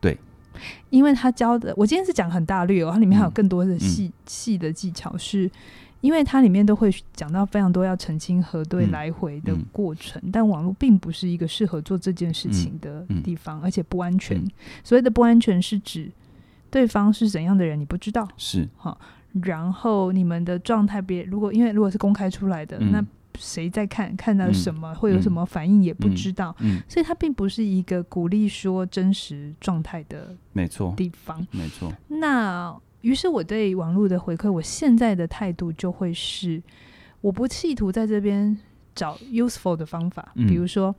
[0.00, 0.18] 对，
[0.88, 5.50] 因为他教的，我今天是讲很大略哦，它里面还有更多的细细、嗯、的技巧是，是
[6.00, 14.38] 因为它里面都会讲到非常多要澄清核对来回的过程，嗯嗯、但网络并不是一个适合做这件事情的地方，而且不安全。
[14.38, 14.50] 嗯、
[14.82, 16.10] 所谓的不安全是指。
[16.74, 18.98] 对方是怎样的人，你不知道是哈。
[19.44, 23.06] 然后你们的状态，别如果因为如果是公开出来的，嗯、那
[23.38, 26.52] 谁在看看到什么、嗯、会有什么反应也不知道。
[26.58, 31.92] 嗯，嗯所以它并不是一个鼓励说真实状态的没错地方，没错。
[32.08, 36.60] 那于是我对网络的回馈，我现在的态度就会是，
[37.20, 38.58] 我不企图在这边
[38.96, 40.92] 找 useful 的方法，嗯、比如说。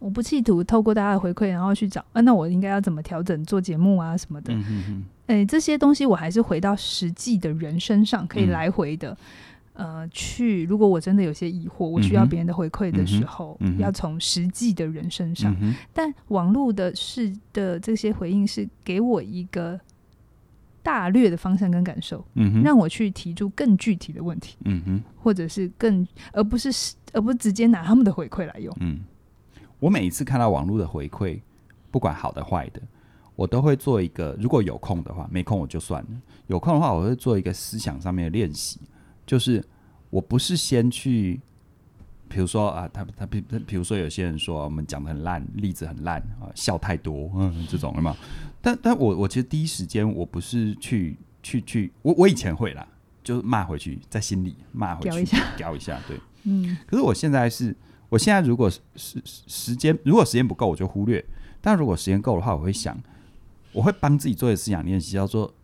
[0.00, 4.52] 我不企图透过大家的回馈，然后去找啊，那我应该要怎么调整做节目啊什么的？
[4.52, 9.16] 哎、嗯嗯欸，这些东西我还是回到实际的人身上，可以来回的。
[9.74, 15.56] 嗯、呃，去如果我真的有些疑惑，我需要别人的回馈的时候，嗯嗯、要从实际的人身上。
[15.60, 19.78] 嗯、但网络的事的这些回应是给我一个
[20.82, 26.70] 大略的方向跟感受，嗯、让我去提出更具体的问题，嗯、哼或者是更而不是
[27.12, 28.98] 而不是直接拿他们的回馈来用，嗯
[29.80, 31.40] 我每一次看到网络的回馈，
[31.90, 32.80] 不管好的坏的，
[33.34, 34.36] 我都会做一个。
[34.38, 36.08] 如果有空的话，没空我就算了。
[36.46, 38.78] 有空的话，我会做一个思想上面的练习，
[39.26, 39.64] 就是
[40.10, 41.40] 我不是先去，
[42.28, 48.16] 比如说啊，他他比比如说有些人说我们讲的很烂，例子很烂啊，笑太多，嗯，这种有没有？
[48.60, 52.86] 但但我我其实第一时间我不是去去去，我我以前会啦，
[53.24, 56.76] 就骂回去，在心里骂回去，叼一下，飙一下，对，嗯。
[56.86, 57.74] 可是我现在是。
[58.10, 61.18] 我现在如果时时间如果时间不够，我就忽略；
[61.62, 63.00] 但如果时间够的话，我会想，
[63.72, 65.54] 我会帮自己做一个思想练习，叫做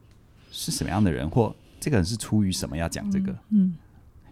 [0.50, 3.32] 是什么样的人，或这个人是出于什么要讲这个。
[3.50, 3.76] 嗯，嗯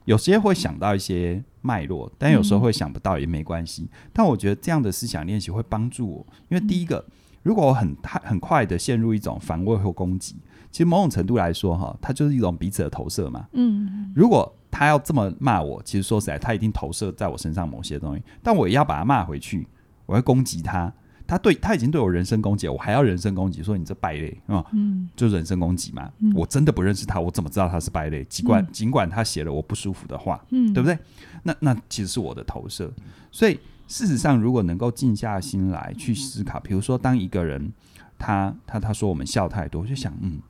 [0.07, 3.83] 有些会想到一些脉络，但有时候会想不到也没关系。
[3.83, 7.05] 嗯、但我觉得这样的思想练习会帮助我，因为第一个，
[7.43, 10.37] 如果我很太很快的陷入一种防卫或攻击，
[10.75, 13.47] 其实某种程度来说，哈，它就是一种彼此的投射嘛。
[13.53, 14.53] 嗯，如果。
[14.77, 19.65] 他要这么骂我，其实说实在，他一定投射在我身上某些东西，但我也要把他骂回去，
[20.05, 20.93] 我要攻击他。
[21.29, 26.11] 他对他已经对我人身攻击，我还要人身攻击，说你这败类啊，嗯，就人身攻击嘛。
[26.19, 28.25] 嗯、我真的不认识他，我怎么知道他是败类？
[28.25, 30.99] 尽管尽管他写了我不舒服的话，嗯，对不对？
[31.45, 32.93] 那那其实是我的投射。
[33.31, 33.57] 所以
[33.87, 37.73] 事实上，如果能够静下心来去思考，比如说，当一个人
[38.19, 40.41] 他他他说我们笑太多，我就想，嗯，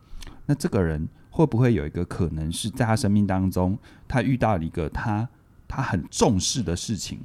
[0.47, 1.09] 那这个人。
[1.37, 3.77] 会不会有一个可能是在他生命当中，
[4.07, 5.29] 他遇到了一个他
[5.67, 7.19] 他很重视的事情，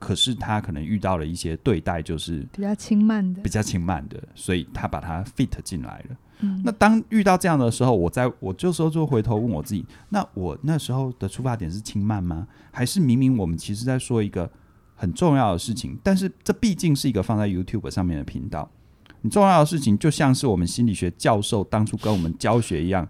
[0.00, 6.16] 可是他可能遇到了一些对待，就是比较轻慢的，比较轻慢的，所以他把他 fit 进来了。
[6.40, 12.48] 嗯，那当遇到这样的时候，我在我这时候就回头问我自己：那我那时候的出发点是轻慢吗？
[12.72, 14.50] 还是明明我们其实在说一个
[14.96, 15.96] 很重要的事情？
[16.02, 18.68] 但是这毕竟是一个放在 YouTube 上面的频道，
[19.22, 23.08] 很重要的事情就像是我们心理学教授当初跟我们教学一样。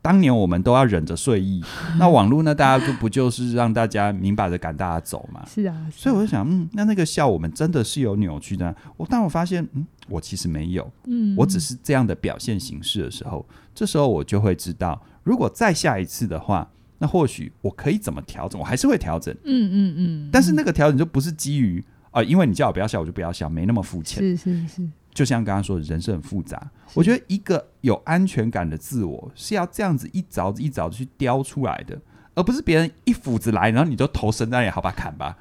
[0.00, 1.64] 当年我们都要忍着睡意，
[1.98, 2.54] 那网络呢？
[2.54, 5.42] 大家就不就是让大家明摆着赶大家走嘛？
[5.46, 8.74] 是啊，所以我就想，嗯，那那个笑我们真的是有扭曲的。
[8.98, 18.60] 我当我发现，嗯，我其实没有，嗯，我只是这样的表现形式的时候，这时候我就会知道，如果再下一次的话，那或许我可以怎么调整？
[18.60, 20.28] 我还是会调整，嗯嗯嗯。
[20.30, 24.22] 但是那个调整就不是基于啊、呃，因为你叫我不要笑，我就不要笑，没那么肤浅。
[24.22, 24.86] 是是是。
[25.14, 26.70] 就像刚刚说的，人生很复杂。
[26.92, 31.98] 我觉得一个有安全感的自我是要这样子一凿子一凿子去雕出来的，
[32.34, 35.36] 而不是别人一斧子来，然后你就头伸在那里，好吧，砍吧，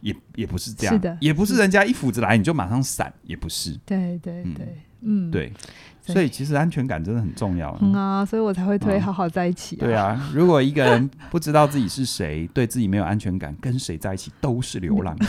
[0.00, 3.78] 也也不是这样，是的，也不是人家一斧子来你就马上闪，也不是。
[3.84, 5.52] 对对对，嗯，对。
[6.00, 7.76] 所以其实安全感真的很重要。
[7.82, 9.76] 嗯啊，所以我才会推好好在一起。
[9.76, 15.14] 对啊，如果一个人不知道自己是谁，对自己没有安全感，跟谁在一起都是流浪。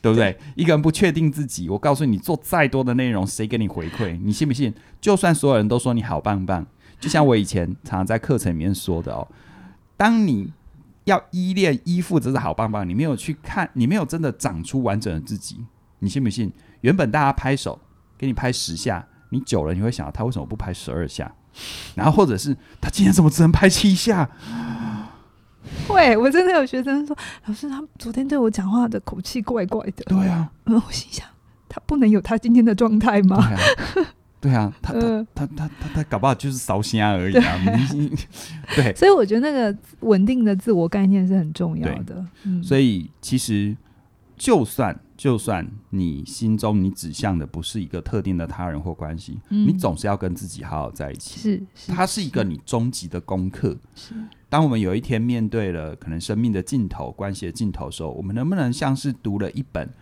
[0.00, 0.32] 对不对？
[0.32, 4.18] 对，一个人不确定自己，我告诉你，做再多的内容，谁给你回馈？
[4.22, 4.72] 你信不信？
[5.00, 6.66] 就算所有人都说你好棒棒，
[7.00, 9.26] 就像我以前常常在课程里面说的哦，
[9.96, 10.52] 当你
[11.04, 15.58] 要依恋、依附这是好棒棒，你没有去看，你没有真的长出完整的自己，
[16.00, 16.52] 你信不信？
[16.82, 17.78] 原本大家拍手
[18.16, 21.32] 给你拍十下，你久了你会想，他为什么不拍十二下？
[21.96, 24.30] 然后或者是他今天怎么只能拍七下？
[25.88, 27.16] 会，我真的有学生说，
[27.46, 30.04] 老师，他昨天对我讲话的口气怪怪的。
[30.04, 31.26] 对啊，嗯，我心想，
[31.68, 33.48] 他不能有他今天的状态吗？
[34.40, 35.00] 对啊，对啊，他他
[35.34, 37.58] 他他他他搞不好就是烧香而已啊。
[38.76, 42.24] 对，对，所以我觉得那个稳定的自我概念是很重要的。
[42.44, 43.76] 嗯，所以其实
[44.36, 44.98] 就算。
[45.18, 51.40] 就算你心中你指向的不是一个特定的他人或关系，嗯，你总是要跟自己好好在一起。
[51.40, 53.76] 是，是它是一个你终极的功课。
[53.96, 54.14] 是，
[54.48, 59.92] 当我们有一天面对了可能生命的尽头、关系的尽头的时候，我们能不能像是读了一本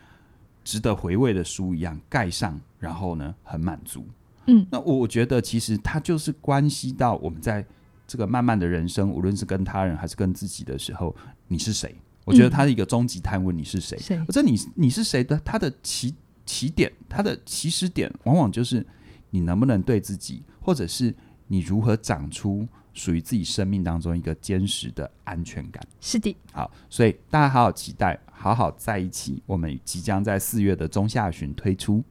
[0.63, 4.07] 值得回味的书一样盖上，然后呢，很满足？
[4.49, 7.65] 嗯，那我觉得其实它就是关系到我们在
[8.07, 11.17] 这个漫漫的人生，无论是跟他人还是跟自己的时候，
[11.49, 11.97] 你是谁？
[12.27, 13.97] 我觉得他是一个终极探问：你是谁？
[13.99, 14.19] 谁？
[14.27, 15.41] 我觉得你你是谁的？
[15.45, 16.13] 他的起
[16.45, 18.85] 起点，他的起始点，往往就是
[19.31, 21.15] 你能不能对自己，或者是
[21.47, 25.81] 你如何长出属于自己生命当中一个坚实的安全感。
[26.01, 26.37] 是的。
[26.53, 29.41] 好，所以大家好好期待，好好在一起。
[29.47, 32.03] 我们即将在四月的中下旬推出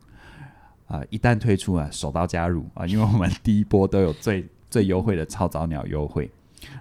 [0.87, 6.31] 啊、呃，一旦推出啊，手刀加入啊、呃，因为我们第一波都有最最优惠的超早鸟优惠。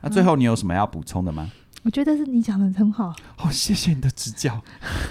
[0.01, 1.51] 那最后你有什么要补充的吗？
[1.53, 4.59] 嗯我觉得是你讲的很好，好、哦，谢谢你的指教。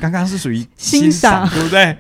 [0.02, 1.96] 刚刚是属于欣赏，对不对？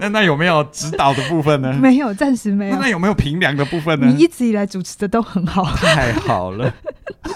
[0.00, 1.72] 那那有没有指导的部分呢？
[1.80, 2.74] 没有，暂时没有。
[2.74, 4.08] 那，那有没有评量的部分呢？
[4.08, 6.74] 你一直以来主持的都很好， 太好了。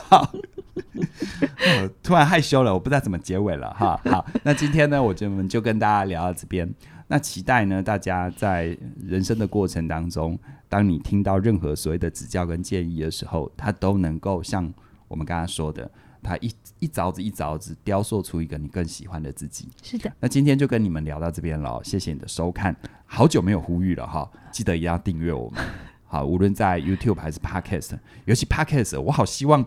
[0.09, 0.29] 好，
[0.99, 4.01] 我突然害羞了，我不知道怎么结尾了哈。
[4.07, 6.69] 好，那今天呢，我就我们就跟大家聊到这边。
[7.07, 8.77] 那期待呢，大家在
[9.07, 10.37] 人生的过程当中，
[10.69, 14.69] 当你听到任何所谓的指教跟建议的时候，他都能够像
[15.07, 15.89] 我们刚刚说的。
[16.23, 19.69] 他一一凿子一凿子雕塑出一个你更喜欢的自己。
[19.83, 22.75] 是的，那今天就跟你们聊到这边了，谢谢你的收看。
[23.05, 25.63] 好久没有呼吁了哈，记得一定要订阅我们。
[26.05, 29.65] 好，无论在 YouTube 还是 Podcast，尤其 Podcast，我好希望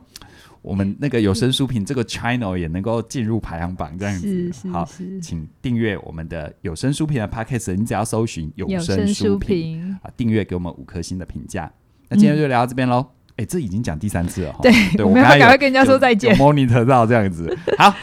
[0.61, 4.27] 我们那个有声书评这个 channel 也能够进入排行榜这样子。
[4.27, 4.87] 是是是，好，
[5.21, 11.71] 请订阅我们的有声书评的 Podcast，你只要搜寻有声书评啊，订阅给我们五颗星的评价。
[12.09, 13.05] 那今天就聊到这边喽。
[13.09, 14.59] 嗯哎、欸，这已经讲第三次了哈。
[14.61, 16.35] 对，对我们要赶快跟人家说再见。
[16.37, 17.93] monitor 到这样子，好，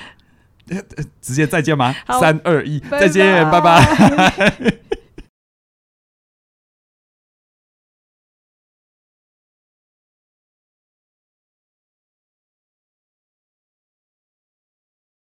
[1.20, 1.94] 直接再见吗？
[2.20, 3.84] 三二一，再见，拜拜。
[3.96, 4.74] 拜拜